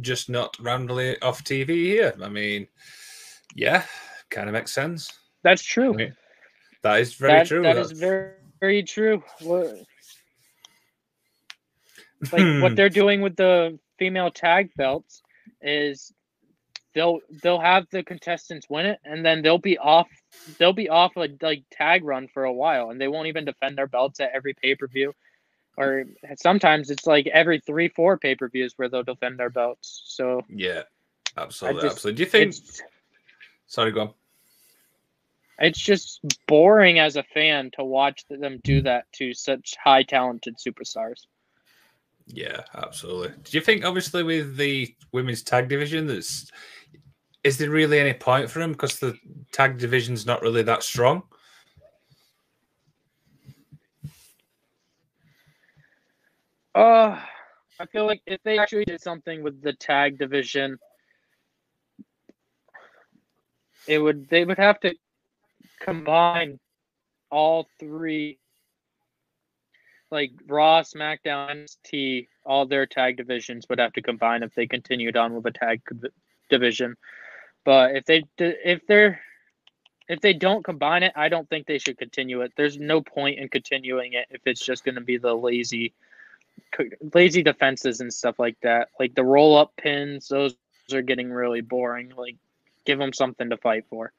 just 0.00 0.28
not 0.28 0.56
randomly 0.58 1.20
off 1.22 1.44
TV 1.44 1.68
here. 1.68 2.14
I 2.22 2.28
mean, 2.28 2.66
yeah, 3.54 3.84
kind 4.30 4.48
of 4.48 4.54
makes 4.54 4.72
sense. 4.72 5.12
That's 5.42 5.62
true. 5.62 5.92
I 5.94 5.96
mean, 5.96 6.16
that 6.82 7.00
is 7.00 7.14
very 7.14 7.32
that, 7.32 7.46
true. 7.46 7.62
That 7.62 7.76
is 7.76 7.92
very 7.92 8.32
very 8.60 8.82
true. 8.82 9.22
like 12.32 12.62
what 12.62 12.74
they're 12.74 12.88
doing 12.88 13.20
with 13.20 13.36
the 13.36 13.78
female 13.98 14.30
tag 14.30 14.70
belts 14.76 15.22
is 15.60 16.12
they'll 16.94 17.20
they'll 17.42 17.60
have 17.60 17.86
the 17.90 18.02
contestants 18.02 18.68
win 18.68 18.86
it 18.86 18.98
and 19.04 19.24
then 19.24 19.42
they'll 19.42 19.58
be 19.58 19.78
off 19.78 20.08
they'll 20.58 20.72
be 20.72 20.88
off 20.88 21.12
a 21.16 21.28
like 21.42 21.62
tag 21.70 22.02
run 22.04 22.26
for 22.32 22.44
a 22.44 22.52
while 22.52 22.90
and 22.90 23.00
they 23.00 23.06
won't 23.06 23.28
even 23.28 23.44
defend 23.44 23.76
their 23.76 23.86
belts 23.86 24.18
at 24.18 24.32
every 24.34 24.54
pay-per-view. 24.54 25.12
Or 25.78 26.04
sometimes 26.36 26.90
it's 26.90 27.06
like 27.06 27.26
every 27.26 27.60
three 27.60 27.88
four 27.88 28.16
pay-per-views 28.16 28.72
where 28.76 28.88
they'll 28.88 29.02
defend 29.02 29.38
their 29.38 29.50
belts 29.50 30.02
so. 30.06 30.42
Yeah 30.48 30.82
absolutely 31.36 31.82
just, 31.82 31.96
absolutely. 31.96 32.16
Do 32.16 32.22
you 32.22 32.30
think 32.30 32.54
sorry 33.66 33.92
go 33.92 34.00
on. 34.00 34.10
It's 35.58 35.78
just 35.78 36.20
boring 36.46 36.98
as 36.98 37.16
a 37.16 37.22
fan 37.22 37.70
to 37.76 37.84
watch 37.84 38.24
them 38.28 38.58
do 38.62 38.82
that 38.82 39.10
to 39.14 39.32
such 39.32 39.74
high 39.82 40.02
talented 40.02 40.56
superstars 40.56 41.26
yeah, 42.26 42.62
absolutely. 42.74 43.34
Do 43.44 43.56
you 43.56 43.60
think, 43.60 43.84
obviously, 43.84 44.22
with 44.22 44.56
the 44.56 44.94
women's 45.12 45.42
tag 45.42 45.68
division, 45.68 46.06
that's 46.06 46.50
is 47.44 47.58
there 47.58 47.70
really 47.70 48.00
any 48.00 48.12
point 48.12 48.50
for 48.50 48.60
him 48.60 48.72
because 48.72 48.98
the 48.98 49.16
tag 49.52 49.78
division's 49.78 50.26
not 50.26 50.42
really 50.42 50.62
that 50.64 50.82
strong? 50.82 51.22
Uh, 56.74 57.20
I 57.78 57.86
feel 57.86 58.06
like 58.06 58.20
if 58.26 58.42
they 58.42 58.58
actually 58.58 58.84
did 58.84 59.00
something 59.00 59.42
with 59.42 59.62
the 59.62 59.72
tag 59.74 60.18
division, 60.18 60.78
it 63.86 63.98
would 63.98 64.28
they 64.28 64.44
would 64.44 64.58
have 64.58 64.80
to 64.80 64.94
combine 65.80 66.58
all 67.30 67.68
three 67.78 68.38
like 70.10 70.32
Raw, 70.46 70.82
SmackDown, 70.82 71.66
T, 71.84 72.28
all 72.44 72.66
their 72.66 72.86
tag 72.86 73.16
divisions 73.16 73.66
would 73.68 73.78
have 73.78 73.92
to 73.94 74.02
combine 74.02 74.42
if 74.42 74.54
they 74.54 74.66
continued 74.66 75.16
on 75.16 75.34
with 75.34 75.46
a 75.46 75.50
tag 75.50 75.82
division. 76.48 76.96
But 77.64 77.96
if 77.96 78.04
they 78.04 78.24
if 78.38 78.86
they're 78.86 79.20
if 80.08 80.20
they 80.20 80.32
don't 80.32 80.64
combine 80.64 81.02
it, 81.02 81.12
I 81.16 81.28
don't 81.28 81.48
think 81.48 81.66
they 81.66 81.78
should 81.78 81.98
continue 81.98 82.42
it. 82.42 82.52
There's 82.56 82.78
no 82.78 83.00
point 83.00 83.38
in 83.40 83.48
continuing 83.48 84.12
it 84.12 84.26
if 84.30 84.40
it's 84.46 84.64
just 84.64 84.84
going 84.84 84.94
to 84.94 85.00
be 85.00 85.18
the 85.18 85.34
lazy 85.34 85.94
lazy 87.12 87.42
defenses 87.42 88.00
and 88.00 88.12
stuff 88.12 88.38
like 88.38 88.56
that. 88.62 88.88
Like 88.98 89.14
the 89.14 89.24
roll 89.24 89.56
up 89.56 89.72
pins, 89.76 90.28
those 90.28 90.54
are 90.92 91.02
getting 91.02 91.30
really 91.30 91.60
boring. 91.60 92.12
Like 92.16 92.36
give 92.84 92.98
them 92.98 93.12
something 93.12 93.50
to 93.50 93.56
fight 93.56 93.84
for. 93.90 94.12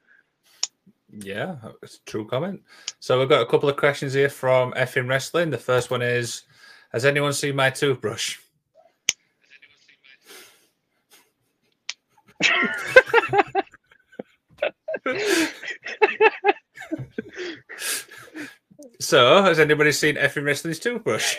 Yeah, 1.19 1.55
it's 1.81 1.95
a 1.95 2.03
true 2.05 2.27
comment. 2.27 2.61
So 2.99 3.19
we've 3.19 3.29
got 3.29 3.41
a 3.41 3.45
couple 3.45 3.69
of 3.69 3.77
questions 3.77 4.13
here 4.13 4.29
from 4.29 4.71
F'N 4.73 5.09
Wrestling. 5.09 5.49
The 5.49 5.57
first 5.57 5.89
one 5.89 6.01
is 6.03 6.43
Has 6.91 7.05
anyone 7.05 7.33
seen 7.33 7.55
my 7.55 7.69
toothbrush? 7.71 8.37
so, 18.99 19.43
has 19.43 19.59
anybody 19.59 19.91
seen 19.91 20.15
F'N 20.15 20.45
Wrestling's 20.45 20.79
toothbrush? 20.79 21.35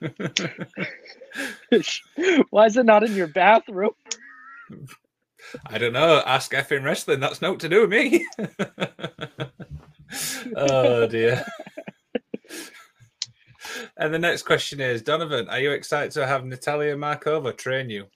Why 2.50 2.66
is 2.66 2.76
it 2.76 2.86
not 2.86 3.02
in 3.02 3.14
your 3.14 3.26
bathroom? 3.28 3.90
I 5.66 5.78
don't 5.78 5.92
know. 5.92 6.22
Ask 6.26 6.52
F'N 6.52 6.84
Wrestling. 6.84 7.20
That's 7.20 7.42
not 7.42 7.60
to 7.60 7.68
do 7.68 7.82
with 7.82 7.90
me. 7.90 8.26
oh 10.56 11.06
dear. 11.06 11.44
and 13.96 14.12
the 14.12 14.18
next 14.18 14.42
question 14.42 14.80
is 14.80 15.02
Donavin, 15.02 15.50
are 15.50 15.60
you 15.60 15.70
excited 15.72 16.12
to 16.12 16.26
have 16.26 16.44
Natalia 16.44 16.96
Markova 16.96 17.56
train 17.56 17.90
you? 17.90 18.06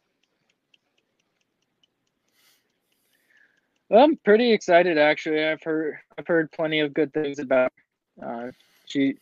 Well, 3.88 4.04
I'm 4.04 4.16
pretty 4.18 4.52
excited 4.52 4.98
actually. 4.98 5.44
I've 5.44 5.62
heard 5.62 5.96
I've 6.16 6.26
heard 6.26 6.52
plenty 6.52 6.80
of 6.80 6.94
good 6.94 7.12
things 7.12 7.40
about 7.40 7.72
her. 8.20 8.48
Uh, 8.48 8.50
she 8.86 9.14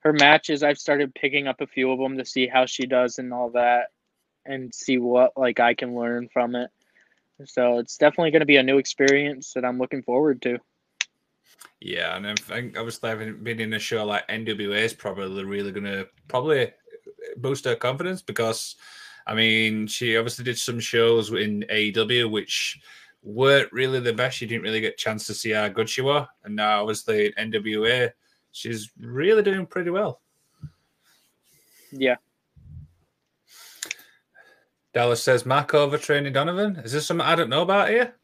her 0.00 0.14
matches. 0.14 0.62
I've 0.62 0.78
started 0.78 1.14
picking 1.14 1.48
up 1.48 1.60
a 1.60 1.66
few 1.66 1.90
of 1.90 1.98
them 1.98 2.16
to 2.16 2.24
see 2.24 2.46
how 2.46 2.64
she 2.64 2.86
does 2.86 3.18
and 3.18 3.32
all 3.32 3.50
that, 3.50 3.88
and 4.46 4.74
see 4.74 4.96
what 4.96 5.32
like 5.36 5.60
I 5.60 5.74
can 5.74 5.94
learn 5.94 6.28
from 6.32 6.54
it. 6.54 6.70
So 7.44 7.78
it's 7.78 7.96
definitely 7.96 8.30
going 8.30 8.40
to 8.40 8.46
be 8.46 8.56
a 8.56 8.62
new 8.62 8.78
experience 8.78 9.52
that 9.52 9.64
I'm 9.64 9.78
looking 9.78 10.02
forward 10.02 10.40
to. 10.42 10.58
Yeah, 11.80 12.16
and 12.16 12.26
I 12.26 12.34
think 12.34 12.78
obviously 12.78 13.10
having 13.10 13.42
been 13.42 13.60
in 13.60 13.74
a 13.74 13.78
show 13.78 14.04
like 14.04 14.26
NWA 14.28 14.80
is 14.80 14.94
probably 14.94 15.44
really 15.44 15.72
going 15.72 15.84
to 15.84 16.08
probably 16.28 16.72
boost 17.36 17.66
her 17.66 17.76
confidence 17.76 18.22
because, 18.22 18.76
I 19.26 19.34
mean, 19.34 19.86
she 19.86 20.16
obviously 20.16 20.44
did 20.44 20.58
some 20.58 20.80
shows 20.80 21.30
in 21.30 21.64
AEW 21.70 22.30
which 22.30 22.80
weren't 23.22 23.72
really 23.72 24.00
the 24.00 24.12
best. 24.12 24.38
She 24.38 24.46
didn't 24.46 24.62
really 24.62 24.80
get 24.80 24.94
a 24.94 24.96
chance 24.96 25.26
to 25.26 25.34
see 25.34 25.50
how 25.50 25.68
good 25.68 25.88
she 25.88 26.00
was, 26.00 26.26
and 26.44 26.56
now 26.56 26.80
obviously 26.80 27.32
in 27.36 27.50
NWA, 27.52 28.12
she's 28.52 28.90
really 28.98 29.42
doing 29.42 29.66
pretty 29.66 29.90
well. 29.90 30.20
Yeah. 31.92 32.16
Dallas 34.96 35.22
says 35.22 35.42
Markova 35.42 36.00
training 36.00 36.32
Donavin. 36.32 36.82
Is 36.82 36.92
this 36.92 37.04
something 37.04 37.26
I 37.26 37.34
don't 37.34 37.50
know 37.50 37.60
about 37.60 37.90
here? 37.90 38.14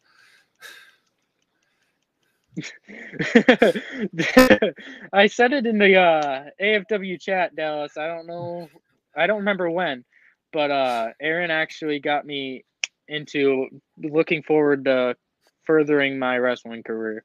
I 5.12 5.26
said 5.26 5.52
it 5.52 5.66
in 5.66 5.76
the 5.76 5.96
uh, 5.96 6.44
AFW 6.58 7.20
chat, 7.20 7.54
Dallas. 7.54 7.98
I 7.98 8.06
don't 8.06 8.26
know, 8.26 8.70
I 9.14 9.26
don't 9.26 9.40
remember 9.40 9.68
when, 9.68 10.02
but 10.50 10.70
uh, 10.70 11.08
Aaron 11.20 11.50
actually 11.50 12.00
got 12.00 12.24
me 12.24 12.64
into 13.06 13.66
looking 13.98 14.42
forward 14.42 14.87
to 14.87 15.14
furthering 15.64 16.18
my 16.18 16.38
wrestling 16.38 16.85
career. 16.85 17.22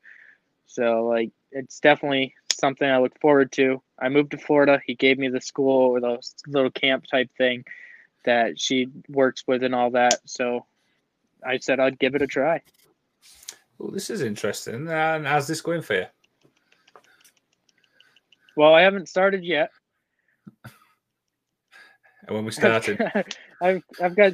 So 0.66 1.06
like, 1.06 1.32
it's 1.54 1.80
definitely 1.80 2.34
something 2.52 2.90
I 2.90 2.98
look 2.98 3.18
forward 3.22 3.54
to. 3.54 3.82
I 3.98 4.10
moved 4.10 4.32
to 4.32 4.38
Florida. 4.38 4.82
He 4.86 4.96
gave 4.96 5.18
me 5.18 5.30
the 5.30 5.40
school 5.40 5.92
or 5.92 6.02
the 6.02 6.22
little 6.48 6.72
camp 6.72 7.06
type 7.10 7.30
thing 7.38 7.64
that 8.26 8.60
she 8.60 8.90
works 9.10 9.44
with 9.48 9.64
and 9.64 9.76
all 9.76 9.92
that. 9.92 10.20
So 10.26 10.66
I 11.46 11.58
said 11.58 11.80
I'd 11.80 12.00
give 12.00 12.16
it 12.16 12.22
a 12.22 12.28
try. 12.28 12.62
Well, 13.78 13.92
this 13.92 14.10
is 14.10 14.22
interesting. 14.22 14.88
And 14.90 15.28
how's 15.28 15.48
this 15.48 15.62
going 15.62 15.82
for 15.82 15.96
you? 15.96 16.06
Well, 18.56 18.74
I 18.74 18.82
haven't 18.82 19.08
started 19.08 19.44
yet. 19.44 19.70
And 22.26 22.36
when 22.36 22.44
we 22.44 22.52
started, 22.52 23.00
I've 23.62 23.84
I've 24.02 24.16
got 24.16 24.34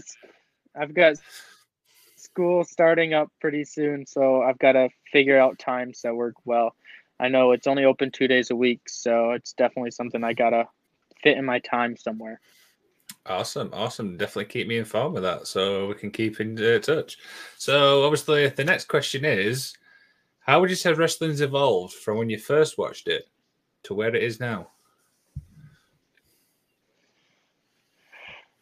I've 0.76 0.94
got 0.94 1.18
school 2.16 2.64
starting 2.64 3.14
up 3.14 3.30
pretty 3.40 3.66
soon, 3.66 4.06
so 4.06 4.42
I've 4.42 4.58
got 4.58 4.72
to 4.72 4.90
figure 5.12 5.38
out 5.38 5.60
times 5.60 6.02
that 6.02 6.16
work 6.16 6.36
well. 6.46 6.74
I 7.20 7.28
know 7.28 7.52
it's 7.52 7.68
only 7.68 7.86
open 7.86 8.12
two 8.12 8.28
days 8.28 8.50
a 8.50 8.56
week, 8.56 8.82
so 8.88 9.32
it's 9.32 9.54
definitely 9.54 9.92
something 9.92 10.24
I 10.24 10.34
gotta 10.34 10.68
fit 11.22 11.38
in 11.38 11.46
my 11.46 11.60
time 11.60 11.96
somewhere. 11.96 12.40
Awesome, 13.26 13.70
awesome. 13.74 14.18
Definitely 14.18 14.46
keep 14.46 14.68
me 14.68 14.78
informed 14.78 15.14
with 15.14 15.24
that 15.24 15.48
so 15.48 15.88
we 15.88 15.96
can 15.96 16.12
keep 16.12 16.42
in 16.42 16.62
uh, 16.62 16.80
touch. 16.80 17.18
So, 17.58 18.04
obviously, 18.04 18.50
the 18.50 18.66
next 18.66 18.90
question 18.90 19.24
is 19.24 19.74
How 20.40 20.60
would 20.60 20.70
you 20.70 20.76
say 20.76 20.92
wrestling's 20.92 21.42
evolved 21.42 21.94
from 21.94 22.18
when 22.18 22.30
you 22.30 22.38
first 22.38 22.78
watched 22.78 23.08
it 23.08 23.30
to 23.84 23.94
where 23.94 24.14
it 24.14 24.22
is 24.22 24.42
now? 24.42 24.68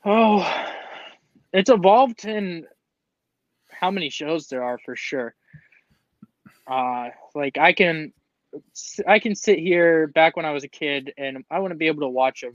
Oh, 0.05 0.47
it's 1.53 1.69
evolved 1.69 2.25
in 2.25 2.65
how 3.69 3.89
many 3.89 4.09
shows 4.09 4.47
there 4.47 4.63
are 4.63 4.79
for 4.85 4.95
sure. 4.95 5.33
Uh, 6.67 7.09
like 7.33 7.57
I 7.57 7.73
can, 7.73 8.13
I 9.07 9.17
can 9.17 9.35
sit 9.35 9.57
here 9.57 10.07
back 10.07 10.35
when 10.35 10.45
I 10.45 10.51
was 10.51 10.63
a 10.63 10.67
kid, 10.67 11.13
and 11.17 11.43
I 11.49 11.59
wouldn't 11.59 11.79
be 11.79 11.87
able 11.87 12.01
to 12.01 12.09
watch 12.09 12.43
a 12.43 12.51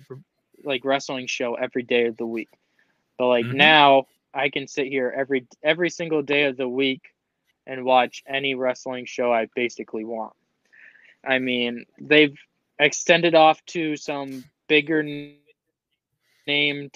like 0.66 0.84
wrestling 0.84 1.26
show 1.26 1.54
every 1.54 1.82
day 1.82 2.06
of 2.06 2.16
the 2.16 2.26
week. 2.26 2.50
But 3.18 3.28
like 3.28 3.46
mm-hmm. 3.46 3.56
now 3.56 4.06
I 4.34 4.50
can 4.50 4.68
sit 4.68 4.86
here 4.86 5.12
every 5.16 5.46
every 5.62 5.90
single 5.90 6.22
day 6.22 6.44
of 6.44 6.56
the 6.56 6.68
week 6.68 7.02
and 7.66 7.84
watch 7.84 8.22
any 8.26 8.54
wrestling 8.54 9.06
show 9.06 9.32
I 9.32 9.48
basically 9.54 10.04
want. 10.04 10.34
I 11.24 11.38
mean, 11.38 11.86
they've 12.00 12.36
extended 12.78 13.34
off 13.34 13.64
to 13.66 13.96
some 13.96 14.44
bigger 14.68 15.02
named 16.46 16.94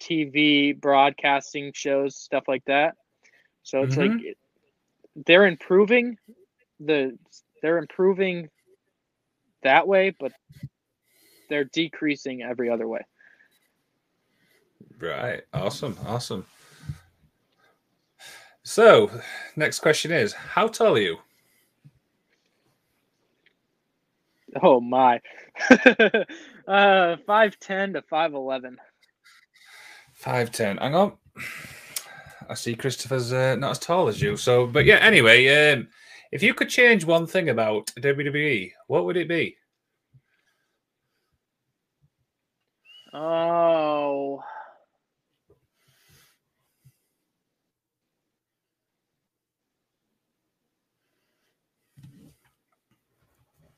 TV 0.00 0.78
broadcasting 0.78 1.72
shows, 1.74 2.16
stuff 2.16 2.44
like 2.46 2.64
that. 2.66 2.96
So 3.62 3.82
it's 3.82 3.96
mm-hmm. 3.96 4.18
like 4.18 4.36
they're 5.26 5.46
improving 5.46 6.18
the 6.78 7.18
they're 7.62 7.78
improving 7.78 8.50
that 9.62 9.88
way, 9.88 10.14
but 10.18 10.32
they're 11.48 11.64
decreasing 11.64 12.42
every 12.42 12.70
other 12.70 12.88
way. 12.88 13.02
Right. 14.98 15.42
Awesome. 15.52 15.96
Awesome. 16.06 16.46
So, 18.62 19.10
next 19.54 19.80
question 19.80 20.10
is 20.10 20.32
How 20.32 20.68
tall 20.68 20.96
are 20.96 21.00
you? 21.00 21.18
Oh, 24.62 24.80
my. 24.80 25.20
uh, 25.70 26.26
5'10 26.66 27.94
to 27.94 28.02
5'11. 28.10 28.76
5'10. 30.22 30.80
Hang 30.80 30.94
on. 30.94 31.12
I 32.48 32.54
see 32.54 32.74
Christopher's 32.74 33.32
uh, 33.32 33.56
not 33.56 33.72
as 33.72 33.78
tall 33.78 34.08
as 34.08 34.22
you. 34.22 34.36
So, 34.36 34.66
but 34.66 34.84
yeah, 34.84 34.96
anyway, 34.96 35.72
um, 35.72 35.88
if 36.32 36.42
you 36.42 36.54
could 36.54 36.68
change 36.68 37.04
one 37.04 37.26
thing 37.26 37.48
about 37.48 37.86
WWE, 37.98 38.72
what 38.86 39.04
would 39.04 39.16
it 39.16 39.28
be? 39.28 39.56
Oh. 43.18 44.42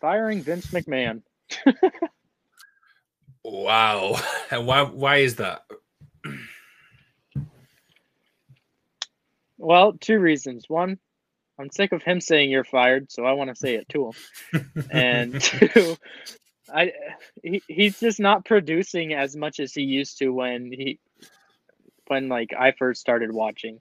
Firing 0.00 0.42
Vince 0.42 0.66
McMahon. 0.68 1.22
wow. 3.44 4.16
And 4.50 4.66
why 4.66 4.80
why 4.82 5.16
is 5.18 5.36
that? 5.36 5.66
Well, 9.58 9.92
two 10.00 10.18
reasons. 10.18 10.64
One, 10.68 10.98
I'm 11.60 11.70
sick 11.70 11.92
of 11.92 12.02
him 12.02 12.20
saying 12.22 12.50
you're 12.50 12.64
fired, 12.64 13.12
so 13.12 13.26
I 13.26 13.32
want 13.32 13.50
to 13.50 13.56
say 13.56 13.74
it 13.74 13.88
to 13.90 14.10
him. 14.52 14.84
and 14.90 15.40
two, 15.40 15.96
I 16.72 16.92
he, 17.42 17.62
he's 17.68 18.00
just 18.00 18.20
not 18.20 18.44
producing 18.44 19.14
as 19.14 19.36
much 19.36 19.60
as 19.60 19.72
he 19.72 19.82
used 19.82 20.18
to 20.18 20.30
when 20.30 20.72
he 20.72 20.98
when 22.06 22.28
like 22.28 22.52
I 22.58 22.72
first 22.72 23.00
started 23.00 23.32
watching. 23.32 23.80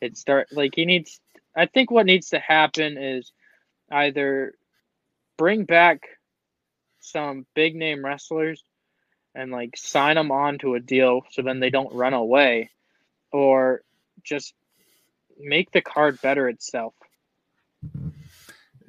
It 0.00 0.16
start 0.16 0.48
like 0.52 0.74
he 0.74 0.84
needs 0.84 1.20
I 1.56 1.66
think 1.66 1.90
what 1.90 2.06
needs 2.06 2.30
to 2.30 2.38
happen 2.38 2.98
is 2.98 3.32
either 3.90 4.54
bring 5.36 5.64
back 5.64 6.02
some 7.00 7.46
big 7.54 7.74
name 7.74 8.04
wrestlers 8.04 8.62
and 9.34 9.50
like 9.50 9.76
sign 9.76 10.16
them 10.16 10.30
on 10.30 10.58
to 10.58 10.74
a 10.74 10.80
deal 10.80 11.22
so 11.30 11.42
then 11.42 11.60
they 11.60 11.70
don't 11.70 11.94
run 11.94 12.14
away 12.14 12.70
or 13.32 13.82
just 14.22 14.54
make 15.38 15.70
the 15.70 15.80
card 15.80 16.20
better 16.20 16.48
itself. 16.48 16.94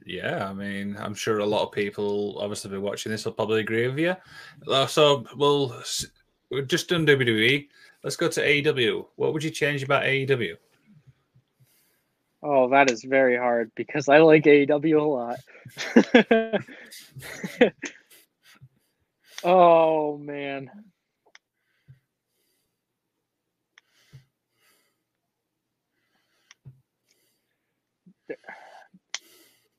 Yeah, 0.09 0.49
I 0.49 0.53
mean, 0.53 0.97
I'm 0.99 1.13
sure 1.13 1.37
a 1.37 1.45
lot 1.45 1.67
of 1.67 1.71
people 1.71 2.39
obviously 2.39 2.71
be 2.71 2.79
watching 2.79 3.11
this 3.11 3.25
will 3.25 3.31
probably 3.31 3.59
agree 3.59 3.87
with 3.87 3.99
you. 3.99 4.15
Uh, 4.67 4.87
so 4.87 5.23
we'll 5.35 5.83
we've 6.49 6.67
just 6.67 6.89
done 6.89 7.05
WWE. 7.05 7.67
Let's 8.03 8.15
go 8.15 8.27
to 8.27 8.41
AEW. 8.41 9.05
What 9.17 9.33
would 9.33 9.43
you 9.43 9.51
change 9.51 9.83
about 9.83 10.05
AEW? 10.05 10.55
Oh, 12.41 12.69
that 12.69 12.89
is 12.89 13.03
very 13.03 13.37
hard 13.37 13.71
because 13.75 14.09
I 14.09 14.17
like 14.17 14.45
AEW 14.45 14.99
a 14.99 15.03
lot. 15.03 15.39
oh 19.43 20.17
man. 20.17 20.71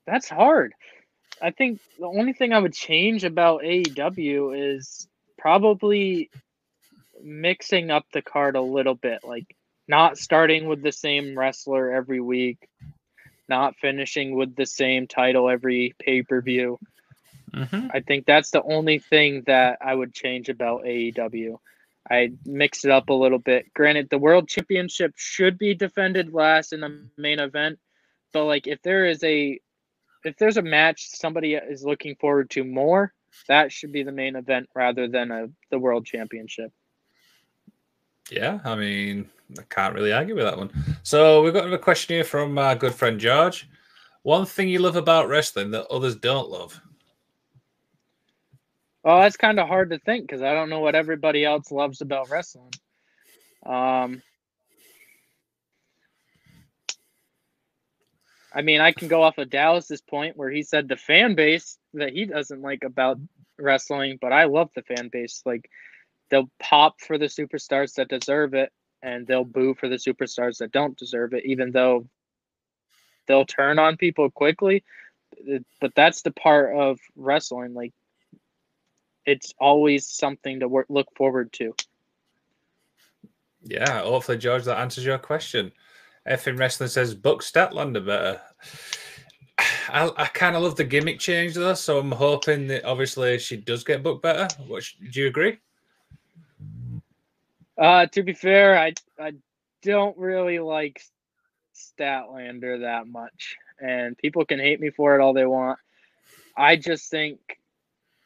That's 0.07 0.29
hard. 0.29 0.75
I 1.43 1.51
think 1.51 1.81
the 1.99 2.07
only 2.07 2.33
thing 2.33 2.53
I 2.53 2.59
would 2.59 2.75
change 2.75 3.25
about 3.25 3.63
AEW 3.63 4.77
is 4.77 5.09
probably 5.39 6.31
mixing 7.23 7.91
up 7.91 8.07
the 8.13 8.23
card 8.23 8.57
a 8.57 8.61
little 8.61 8.95
bit, 8.95 9.25
like 9.25 9.57
not 9.89 10.19
starting 10.19 10.67
with 10.67 10.83
the 10.83 10.93
same 10.93 11.39
wrestler 11.39 11.93
every 11.93 12.21
week, 12.21 12.69
not 13.49 13.77
finishing 13.77 14.35
with 14.35 14.55
the 14.55 14.67
same 14.67 15.07
title 15.07 15.49
every 15.49 15.95
pay 15.99 16.23
per 16.23 16.41
view. 16.41 16.79
Mm-hmm. 17.55 17.89
I 17.93 18.01
think 18.01 18.27
that's 18.27 18.51
the 18.51 18.63
only 18.63 18.99
thing 18.99 19.43
that 19.47 19.79
I 19.81 19.95
would 19.95 20.15
change 20.15 20.49
about 20.49 20.85
AEW. 20.85 21.59
I 22.09 22.33
mix 22.45 22.85
it 22.85 22.91
up 22.91 23.09
a 23.09 23.15
little 23.15 23.39
bit. 23.39 23.73
Granted, 23.75 24.09
the 24.09 24.19
world 24.19 24.49
championship 24.49 25.15
should 25.17 25.59
be 25.59 25.75
defended 25.75 26.33
last 26.33 26.73
in 26.73 26.81
the 26.81 27.07
main 27.17 27.39
event, 27.41 27.79
But 28.33 28.45
like 28.45 28.67
if 28.67 28.81
there 28.83 29.07
is 29.07 29.23
a 29.25 29.61
if 30.25 30.37
there's 30.37 30.57
a 30.57 30.63
match 30.63 31.09
somebody 31.09 31.55
is 31.55 31.85
looking 31.85 32.17
forward 32.17 32.51
to 32.51 32.65
more, 32.65 33.13
that 33.49 33.73
should 33.73 33.93
be 33.93 34.03
the 34.03 34.13
main 34.13 34.37
event 34.37 34.69
rather 34.75 35.09
than 35.09 35.31
a 35.31 35.49
the 35.71 35.79
world 35.79 36.07
championship. 36.07 36.73
Yeah, 38.31 38.61
I 38.65 38.77
mean, 38.77 39.29
I 39.59 39.63
can't 39.69 39.95
really 39.95 40.13
argue 40.13 40.37
with 40.37 40.45
that 40.45 40.57
one. 40.57 40.71
So 41.03 41.43
we've 41.43 41.53
got 41.53 41.73
a 41.73 41.79
question 41.79 42.15
here 42.15 42.25
from 42.25 42.57
our 42.59 42.77
good 42.77 42.95
friend 42.95 43.19
George. 43.19 43.69
One 44.23 44.47
thing 44.47 44.69
you 44.69 44.79
love 44.79 44.97
about 44.97 45.29
wrestling 45.29 45.71
that 45.71 45.87
others 45.87 46.15
don't 46.17 46.51
love? 46.51 46.81
Well, 49.03 49.21
that's 49.21 49.37
kind 49.37 49.59
of 49.59 49.67
hard 49.67 49.91
to 49.91 49.99
think 49.99 50.27
because 50.27 50.43
I 50.43 50.53
don't 50.53 50.69
know 50.69 50.81
what 50.81 50.95
everybody 50.95 51.45
else 51.45 51.71
loves 51.71 52.03
about 52.03 52.29
wrestling. 52.29 52.73
Um, 53.65 54.23
I 58.53 58.63
mean, 58.63 58.81
I 58.81 58.93
can 58.93 59.09
go 59.09 59.23
off 59.23 59.39
of 59.39 59.51
Dallas's 59.51 60.01
point 60.01 60.37
where 60.37 60.51
he 60.51 60.63
said 60.63 60.89
the 60.89 60.97
fan 60.97 61.35
base 61.35 61.79
that 61.95 62.13
he 62.13 62.25
doesn't 62.25 62.63
like 62.63 62.83
about 62.85 63.19
wrestling, 63.59 64.19
but 64.21 64.33
I 64.33 64.45
love 64.45 64.71
the 64.75 64.83
fan 64.83 65.09
base. 65.09 65.43
Like, 65.45 65.71
they'll 66.31 66.51
pop 66.59 67.01
for 67.01 67.17
the 67.17 67.27
superstars 67.27 67.95
that 67.95 68.09
deserve 68.09 68.55
it, 68.55 68.73
and 69.03 69.27
they'll 69.27 69.45
boo 69.45 69.75
for 69.75 69.89
the 69.89 69.97
superstars 69.97 70.59
that 70.59 70.73
don't 70.73 70.97
deserve 70.97 71.33
it, 71.33 71.45
even 71.45 71.71
though 71.71 72.07
they'll 73.27 73.47
turn 73.47 73.79
on 73.79 73.97
people 73.97 74.31
quickly. 74.31 74.83
But 75.81 75.95
that's 75.95 76.23
the 76.23 76.33
part 76.33 76.75
of 76.75 76.99
wrestling. 77.15 77.75
Like, 77.75 77.93
it's 79.25 79.55
always 79.61 80.07
something 80.07 80.61
to 80.61 80.69
work, 80.69 80.87
look 80.89 81.09
forward 81.15 81.53
to. 81.53 81.75
Yeah, 83.63 84.01
hopefully, 84.01 84.39
George, 84.39 84.65
that 84.65 84.79
answers 84.79 85.05
your 85.05 85.19
question. 85.19 85.71
F'N 86.31 86.59
Wrestling 86.59 86.89
says 86.89 87.15
book 87.15 87.43
Statlander 87.43 88.07
better. 88.07 88.41
I, 89.89 90.11
I 90.17 90.27
kind 90.27 90.57
of 90.57 90.63
love 90.63 90.77
the 90.77 90.85
gimmick 90.85 91.19
change 91.19 91.55
though, 91.55 91.75
so 91.75 91.99
I'm 91.99 92.13
hoping 92.13 92.69
that 92.69 92.85
obviously 92.85 93.39
she 93.39 93.57
does 93.57 93.83
get 93.83 94.03
booked 94.03 94.23
better. 94.23 94.49
What 94.67 94.85
do 95.11 95.21
you 95.21 95.27
agree? 95.27 95.59
Uh, 97.77 98.07
to 98.07 98.23
be 98.23 98.33
fair, 98.33 98.79
I 98.79 98.95
I 99.19 99.33
don't 99.83 100.17
really 100.17 100.61
like 100.61 101.03
Statlander 101.75 102.81
that 102.81 103.07
much, 103.07 103.57
and 103.81 104.17
people 104.17 104.45
can 104.45 104.61
hate 104.61 104.81
me 104.81 104.91
for 104.91 105.15
it 105.15 105.21
all 105.21 105.33
they 105.33 105.47
want. 105.47 105.79
I 106.57 106.77
just 106.77 107.11
think 107.11 107.41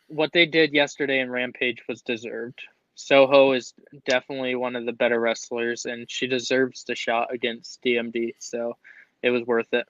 what 0.08 0.32
they 0.32 0.44
did 0.44 0.72
yesterday 0.72 1.20
in 1.20 1.30
Rampage 1.30 1.82
was 1.88 2.02
deserved. 2.02 2.60
Soho 2.94 3.52
is 3.52 3.74
definitely 4.06 4.54
one 4.54 4.76
of 4.76 4.86
the 4.86 4.92
better 4.92 5.20
wrestlers, 5.20 5.84
and 5.84 6.10
she 6.10 6.26
deserves 6.26 6.84
the 6.84 6.94
shot 6.94 7.32
against 7.32 7.82
DMD. 7.82 8.34
So 8.38 8.76
it 9.22 9.30
was 9.30 9.42
worth 9.46 9.72
it. 9.72 9.86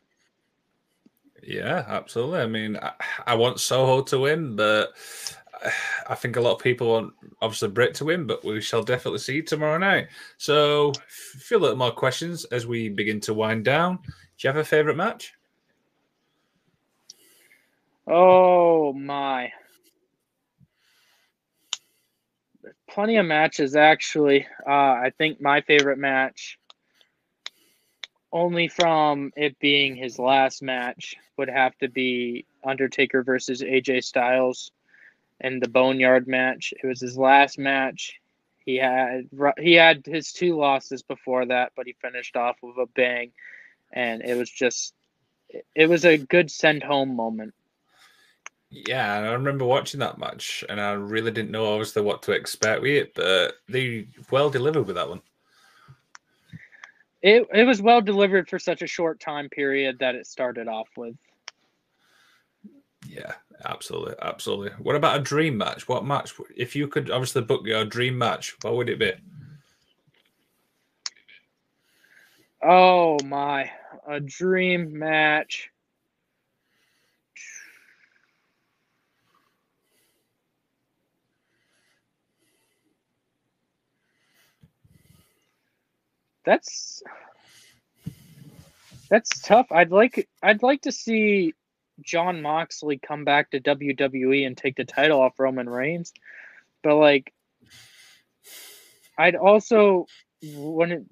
Yeah, 1.43 1.85
absolutely. 1.87 2.41
I 2.41 2.47
mean, 2.47 2.77
I, 2.77 2.93
I 3.27 3.35
want 3.35 3.61
Soho 3.61 4.03
to 4.03 4.21
win, 4.21 4.57
but 4.57 4.95
I 6.09 6.15
think 6.15 6.37
a 6.37 6.41
lot 6.41 6.55
of 6.55 6.63
people 6.63 6.89
want 6.89 7.13
obviously 7.43 7.69
Britt 7.69 7.95
to 7.95 8.07
win, 8.07 8.27
but 8.27 8.45
we 8.45 8.61
shall 8.61 8.83
definitely 8.83 9.19
see 9.19 9.43
tomorrow 9.43 9.79
night. 9.79 10.09
So, 10.39 10.91
a 10.91 11.39
few 11.39 11.59
little 11.59 11.77
more 11.77 11.93
questions 11.93 12.45
as 12.47 12.67
we 12.67 12.89
begin 12.89 13.21
to 13.21 13.35
wind 13.35 13.65
down. 13.65 13.97
Do 13.97 14.13
you 14.39 14.49
have 14.49 14.57
a 14.57 14.65
favorite 14.65 14.97
match? 14.97 15.35
Oh 18.07 18.93
my! 18.93 19.51
Plenty 22.95 23.17
of 23.17 23.27
matches 23.27 23.75
actually. 23.75 24.47
Uh, 24.67 24.71
I 24.71 25.13
think 25.19 25.41
my 25.41 25.61
favorite 25.63 25.99
match, 25.99 26.59
only 28.33 28.69
from 28.69 29.33
it 29.37 29.59
being 29.59 29.97
his 29.97 30.19
last 30.19 30.63
match, 30.63 31.17
would 31.37 31.49
have 31.49 31.77
to 31.79 31.89
be 31.89 32.47
Undertaker 32.63 33.25
versus 33.25 33.63
AJ 33.63 34.05
Styles, 34.05 34.71
and 35.41 35.61
the 35.61 35.69
Boneyard 35.69 36.29
match. 36.29 36.73
It 36.81 36.87
was 36.87 37.01
his 37.01 37.19
last 37.19 37.59
match. 37.59 38.21
He 38.65 38.77
had 38.77 39.29
he 39.59 39.75
had 39.75 40.07
his 40.07 40.33
two 40.33 40.57
losses 40.57 41.03
before 41.03 41.47
that, 41.47 41.73
but 41.77 41.87
he 41.87 41.97
finished 42.01 42.37
off 42.37 42.57
with 42.63 42.79
a 42.79 42.87
bang, 42.95 43.33
and 43.93 44.23
it 44.23 44.37
was 44.39 44.49
just 44.49 44.95
it 45.75 45.89
was 45.89 46.05
a 46.05 46.17
good 46.17 46.49
send 46.49 46.85
home 46.85 47.17
moment. 47.17 47.55
Yeah, 48.75 49.15
I 49.15 49.33
remember 49.33 49.65
watching 49.65 50.01
that 50.01 50.19
match, 50.19 50.65
and 50.69 50.81
I 50.81 50.93
really 50.93 51.31
didn't 51.31 51.53
know 51.53 51.73
obviously 51.73 52.03
what 52.03 52.23
to 52.25 52.33
expect 52.33 52.83
with 52.83 52.91
it, 52.91 53.15
but 53.15 53.55
they 53.69 54.09
well 54.33 54.51
delivered 54.51 54.87
with 54.87 54.97
that 54.97 55.09
one. 55.09 55.23
It 57.23 57.47
it 57.55 57.65
was 57.65 57.81
well 57.81 58.01
delivered 58.01 58.49
for 58.49 58.59
such 58.59 58.83
a 58.83 58.87
short 58.89 59.21
time 59.21 59.49
period 59.49 60.01
that 60.01 60.17
it 60.17 60.27
started 60.27 60.67
off 60.67 60.89
with. 60.97 61.15
Yeah, 63.07 63.35
absolutely, 63.65 64.17
absolutely. 64.21 64.73
What 64.83 64.97
about 64.97 65.21
a 65.21 65.23
dream 65.23 65.57
match? 65.57 65.87
What 65.87 66.05
match, 66.05 66.33
if 66.57 66.75
you 66.75 66.89
could 66.89 67.13
obviously 67.13 67.43
book 67.43 67.65
your 67.65 67.85
dream 67.85 68.19
match, 68.19 68.57
what 68.63 68.75
would 68.75 68.89
it 68.89 68.99
be? 68.99 69.13
Oh 72.61 73.19
my, 73.25 73.71
a 74.09 74.19
dream 74.19 74.99
match. 74.99 75.71
That's 86.45 87.03
that's 89.11 89.41
tough. 89.41 89.67
I'd 89.71 89.91
like 89.91 90.29
I'd 90.43 90.63
like 90.63 90.83
to 90.83 90.93
see 90.93 91.55
Jon 92.01 92.43
Moxley 92.43 92.99
come 92.99 93.25
back 93.25 93.51
to 93.51 93.61
WWE 93.61 94.47
and 94.47 94.57
take 94.57 94.77
the 94.77 94.85
title 94.85 95.21
off 95.21 95.39
Roman 95.39 95.69
Reigns, 95.69 96.13
but 96.83 96.97
like 96.97 97.33
I'd 99.19 99.37
also 99.37 100.07
it, 100.43 101.05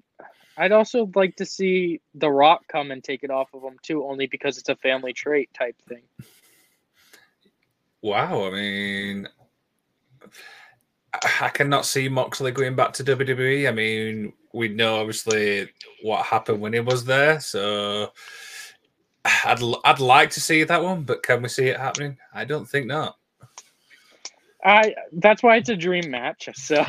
I'd 0.57 0.71
also 0.71 1.09
like 1.15 1.37
to 1.37 1.45
see 1.45 2.01
The 2.13 2.29
Rock 2.29 2.67
come 2.67 2.91
and 2.91 3.03
take 3.03 3.23
it 3.23 3.31
off 3.31 3.53
of 3.53 3.63
him 3.63 3.77
too, 3.81 4.05
only 4.05 4.27
because 4.27 4.57
it's 4.57 4.69
a 4.69 4.75
family 4.75 5.13
trait 5.13 5.49
type 5.53 5.75
thing. 5.87 6.03
Wow, 8.01 8.45
I 8.45 8.51
mean, 8.51 9.29
I 11.13 11.49
cannot 11.49 11.85
see 11.85 12.09
Moxley 12.09 12.51
going 12.51 12.75
back 12.75 12.93
to 12.93 13.03
WWE. 13.03 13.67
I 13.67 13.71
mean, 13.71 14.33
we 14.53 14.67
know 14.67 14.99
obviously 14.99 15.69
what 16.01 16.25
happened 16.25 16.59
when 16.61 16.73
he 16.73 16.79
was 16.79 17.05
there, 17.05 17.39
so 17.39 18.11
I'd 19.25 19.61
I'd 19.85 19.99
like 19.99 20.31
to 20.31 20.41
see 20.41 20.63
that 20.63 20.83
one, 20.83 21.03
but 21.03 21.23
can 21.23 21.41
we 21.41 21.49
see 21.49 21.67
it 21.67 21.79
happening? 21.79 22.17
I 22.33 22.45
don't 22.45 22.67
think 22.67 22.87
not. 22.87 23.17
I 24.65 24.95
that's 25.13 25.43
why 25.43 25.57
it's 25.57 25.69
a 25.69 25.75
dream 25.75 26.09
match. 26.09 26.49
So 26.53 26.83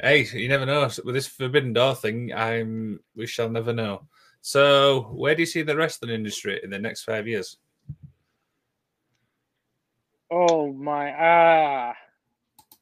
hey, 0.00 0.24
you 0.32 0.48
never 0.48 0.64
know. 0.66 0.88
With 1.04 1.14
this 1.14 1.26
Forbidden 1.26 1.72
Door 1.72 1.96
thing, 1.96 2.32
I'm 2.32 3.00
we 3.14 3.26
shall 3.26 3.50
never 3.50 3.72
know. 3.72 4.06
So, 4.40 5.10
where 5.12 5.34
do 5.34 5.42
you 5.42 5.46
see 5.46 5.62
the 5.62 5.76
wrestling 5.76 6.12
industry 6.12 6.60
in 6.62 6.70
the 6.70 6.78
next 6.78 7.02
five 7.02 7.26
years? 7.26 7.56
Oh 10.30 10.72
my 10.72 11.12
ah. 11.12 11.94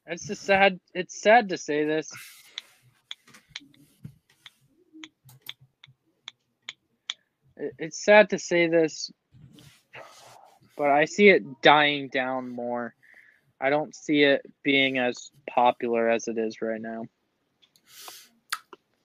It's 0.07 0.27
just 0.27 0.43
sad 0.43 0.79
it's 0.93 1.21
sad 1.21 1.49
to 1.49 1.57
say 1.57 1.85
this. 1.85 2.11
It's 7.57 8.03
sad 8.03 8.29
to 8.31 8.39
say 8.39 8.67
this, 8.67 9.11
but 10.77 10.89
I 10.89 11.05
see 11.05 11.29
it 11.29 11.43
dying 11.61 12.09
down 12.09 12.49
more. 12.49 12.93
I 13.61 13.69
don't 13.69 13.95
see 13.95 14.23
it 14.23 14.41
being 14.61 14.97
as 14.97 15.31
popular 15.49 16.09
as 16.09 16.27
it 16.27 16.37
is 16.37 16.61
right 16.61 16.81
now. 16.81 17.05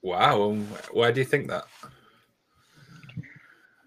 Wow. 0.03 0.55
Why 0.91 1.13
do 1.13 1.21
you 1.21 1.27
think 1.27 1.49
that? 1.49 1.65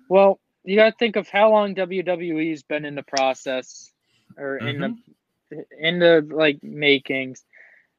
Well, 0.08 0.40
you 0.64 0.78
got 0.78 0.92
to 0.92 0.96
think 0.98 1.18
of 1.18 1.28
how 1.28 1.52
long 1.52 1.76
WWE's 1.76 2.64
been 2.64 2.86
in 2.86 2.96
the 2.96 3.04
process 3.04 3.93
or 4.38 4.60
mm-hmm. 4.60 4.68
in 4.68 4.80
the 4.80 4.88
mm-hmm. 4.88 5.86
in 5.86 6.00
the 6.00 6.28
like 6.32 6.64
makings 6.64 7.44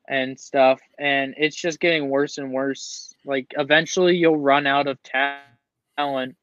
and 0.08 0.38
stuff 0.38 0.80
and 0.98 1.34
it's 1.38 1.56
just 1.56 1.80
getting 1.80 2.10
worse 2.10 2.36
and 2.36 2.52
worse 2.52 3.14
like 3.24 3.52
eventually 3.56 4.16
you'll 4.16 4.36
run 4.36 4.66
out 4.66 4.86
of 4.86 4.98
talent 5.02 6.36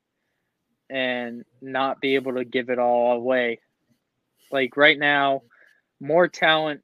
and 0.89 1.45
not 1.61 2.01
be 2.01 2.15
able 2.15 2.33
to 2.33 2.43
give 2.43 2.69
it 2.69 2.79
all 2.79 3.13
away 3.13 3.59
like 4.51 4.75
right 4.77 4.97
now 4.97 5.43
more 5.99 6.27
talent 6.27 6.81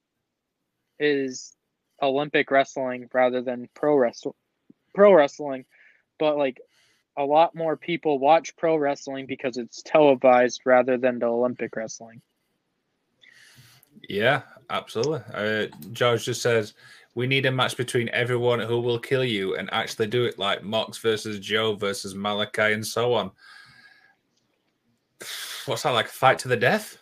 is 1.00 1.56
olympic 2.02 2.52
wrestling 2.52 3.10
rather 3.12 3.42
than 3.42 3.68
pro 3.74 3.96
wrestling 3.96 4.36
pro 4.94 5.12
wrestling 5.12 5.66
but 6.20 6.38
like 6.38 6.62
a 7.18 7.26
lot 7.26 7.56
more 7.56 7.76
people 7.76 8.20
watch 8.20 8.56
pro 8.56 8.76
wrestling 8.76 9.26
because 9.26 9.58
it's 9.58 9.82
televised 9.82 10.62
rather 10.64 10.98
than 10.98 11.18
the 11.18 11.26
olympic 11.26 11.76
wrestling 11.76 12.22
yeah, 14.10 14.42
absolutely. 14.70 15.22
Uh, 15.34 15.68
George 15.92 16.26
just 16.26 16.42
says 16.42 16.74
We 17.16 17.28
need 17.28 17.46
a 17.46 17.52
match 17.52 17.78
between 17.78 18.10
everyone 18.10 18.60
who 18.60 18.80
will 18.80 19.00
kill 19.00 19.24
you 19.24 19.56
and 19.56 19.70
actually 19.72 20.08
do 20.08 20.26
it 20.26 20.40
like 20.40 20.64
Mox 20.64 20.98
versus 20.98 21.40
Joe 21.40 21.76
versus 21.76 22.14
Malakai 22.14 22.74
and 22.74 22.86
so 22.86 23.14
on. 23.14 23.32
What's 25.66 25.84
that 25.84 25.92
like? 25.92 26.08
Fight 26.08 26.40
to 26.40 26.48
the 26.48 26.58
death? 26.58 26.98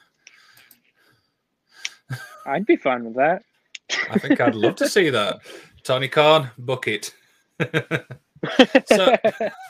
I'd 2.46 2.66
be 2.66 2.76
fine 2.76 3.06
with 3.06 3.16
that. 3.16 3.44
I 4.10 4.18
think 4.18 4.42
I'd 4.42 4.56
love 4.56 4.76
to 4.78 4.90
see 4.90 5.10
that. 5.10 5.40
Tony 5.84 6.08
Khan, 6.08 6.50
book 6.58 6.88
it. 6.88 7.14
so 8.88 9.16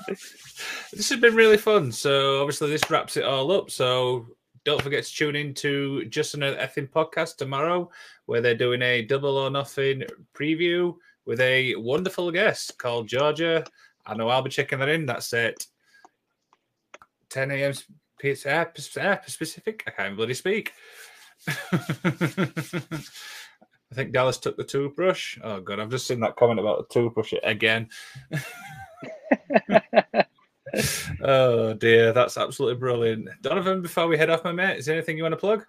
this 0.07 1.09
has 1.09 1.19
been 1.19 1.35
really 1.35 1.57
fun. 1.57 1.91
So 1.91 2.41
obviously 2.41 2.69
this 2.69 2.89
wraps 2.89 3.17
it 3.17 3.25
all 3.25 3.51
up. 3.51 3.69
So 3.69 4.27
don't 4.65 4.81
forget 4.81 5.03
to 5.03 5.15
tune 5.15 5.35
in 5.35 5.53
to 5.55 6.05
just 6.05 6.33
another 6.33 6.57
effing 6.57 6.89
podcast 6.89 7.37
tomorrow, 7.37 7.89
where 8.25 8.41
they're 8.41 8.55
doing 8.55 8.81
a 8.81 9.03
double 9.03 9.37
or 9.37 9.49
nothing 9.49 10.03
preview 10.33 10.95
with 11.25 11.39
a 11.39 11.75
wonderful 11.75 12.31
guest 12.31 12.77
called 12.77 13.07
Georgia. 13.07 13.63
I 14.05 14.15
know 14.15 14.27
I'll 14.27 14.41
be 14.41 14.49
checking 14.49 14.79
that 14.79 14.89
in. 14.89 15.05
That's 15.05 15.31
it. 15.33 15.65
10 17.29 17.51
a.m. 17.51 17.73
Pacific. 18.19 19.83
I 19.87 19.91
can't 19.91 20.15
bloody 20.15 20.33
speak. 20.33 20.73
I 21.47 21.53
think 23.93 24.11
Dallas 24.11 24.39
took 24.39 24.57
the 24.57 24.63
toothbrush. 24.63 25.37
Oh 25.43 25.61
god, 25.61 25.79
I've 25.79 25.91
just 25.91 26.07
seen 26.07 26.19
that 26.21 26.35
comment 26.35 26.59
about 26.59 26.89
the 26.89 26.93
toothbrush 26.93 27.33
again. 27.43 27.89
oh 31.21 31.73
dear, 31.73 32.13
that's 32.13 32.37
absolutely 32.37 32.79
brilliant. 32.79 33.29
Donavin, 33.41 33.81
before 33.81 34.07
we 34.07 34.17
head 34.17 34.29
off, 34.29 34.43
my 34.43 34.51
mate, 34.51 34.77
is 34.77 34.85
there 34.85 34.95
anything 34.95 35.17
you 35.17 35.23
want 35.23 35.33
to 35.33 35.37
plug? 35.37 35.65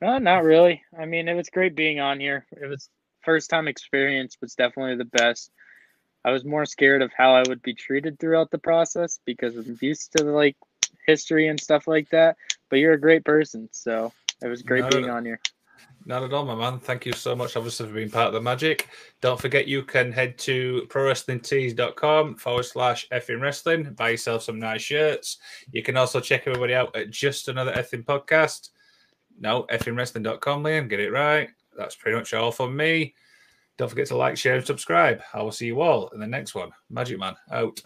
No, 0.00 0.18
not 0.18 0.44
really. 0.44 0.82
I 0.98 1.06
mean, 1.06 1.28
it 1.28 1.34
was 1.34 1.50
great 1.50 1.74
being 1.74 2.00
on 2.00 2.20
here. 2.20 2.46
It 2.52 2.66
was 2.66 2.88
first 3.24 3.50
time 3.50 3.68
experience 3.68 4.36
was 4.40 4.54
definitely 4.54 4.96
the 4.96 5.04
best. 5.04 5.50
I 6.24 6.30
was 6.30 6.44
more 6.44 6.66
scared 6.66 7.02
of 7.02 7.12
how 7.16 7.34
I 7.34 7.42
would 7.48 7.62
be 7.62 7.74
treated 7.74 8.18
throughout 8.18 8.50
the 8.50 8.58
process 8.58 9.18
because 9.24 9.56
I'm 9.56 9.78
used 9.80 10.16
to 10.16 10.24
like 10.24 10.56
history 11.06 11.48
and 11.48 11.58
stuff 11.58 11.86
like 11.86 12.10
that. 12.10 12.36
But 12.68 12.78
you're 12.78 12.92
a 12.92 13.00
great 13.00 13.24
person, 13.24 13.68
so 13.72 14.12
it 14.42 14.48
was 14.48 14.62
great 14.62 14.88
being 14.90 15.10
on 15.10 15.24
here. 15.24 15.40
Not 16.04 16.22
at 16.22 16.32
all, 16.32 16.44
my 16.44 16.54
man. 16.54 16.78
Thank 16.78 17.04
you 17.04 17.12
so 17.12 17.36
much, 17.36 17.54
obviously, 17.54 17.86
for 17.86 17.92
being 17.92 18.10
part 18.10 18.28
of 18.28 18.32
the 18.32 18.40
magic. 18.40 18.88
Don't 19.20 19.38
forget, 19.38 19.68
you 19.68 19.82
can 19.82 20.10
head 20.10 20.38
to 20.38 20.86
prowrestlingtees.com 20.88 22.36
forward 22.36 22.62
slash 22.64 23.06
effing 23.10 23.40
wrestling, 23.42 23.92
buy 23.92 24.10
yourself 24.10 24.42
some 24.42 24.58
nice 24.58 24.80
shirts. 24.80 25.38
You 25.70 25.82
can 25.82 25.98
also 25.98 26.20
check 26.20 26.46
everybody 26.46 26.74
out 26.74 26.96
at 26.96 27.10
just 27.10 27.48
another 27.48 27.72
effing 27.72 28.04
podcast. 28.04 28.70
No, 29.38 29.66
fnwrestling.com, 29.70 30.64
Liam. 30.64 30.88
Get 30.88 31.00
it 31.00 31.12
right. 31.12 31.50
That's 31.76 31.94
pretty 31.94 32.16
much 32.16 32.32
all 32.32 32.52
from 32.52 32.74
me. 32.76 33.14
Don't 33.76 33.88
forget 33.88 34.06
to 34.08 34.16
like, 34.16 34.36
share, 34.36 34.56
and 34.56 34.66
subscribe. 34.66 35.20
I 35.32 35.42
will 35.42 35.52
see 35.52 35.66
you 35.66 35.80
all 35.80 36.08
in 36.08 36.20
the 36.20 36.26
next 36.26 36.54
one. 36.54 36.70
Magic 36.90 37.18
Man 37.18 37.36
out. 37.52 37.80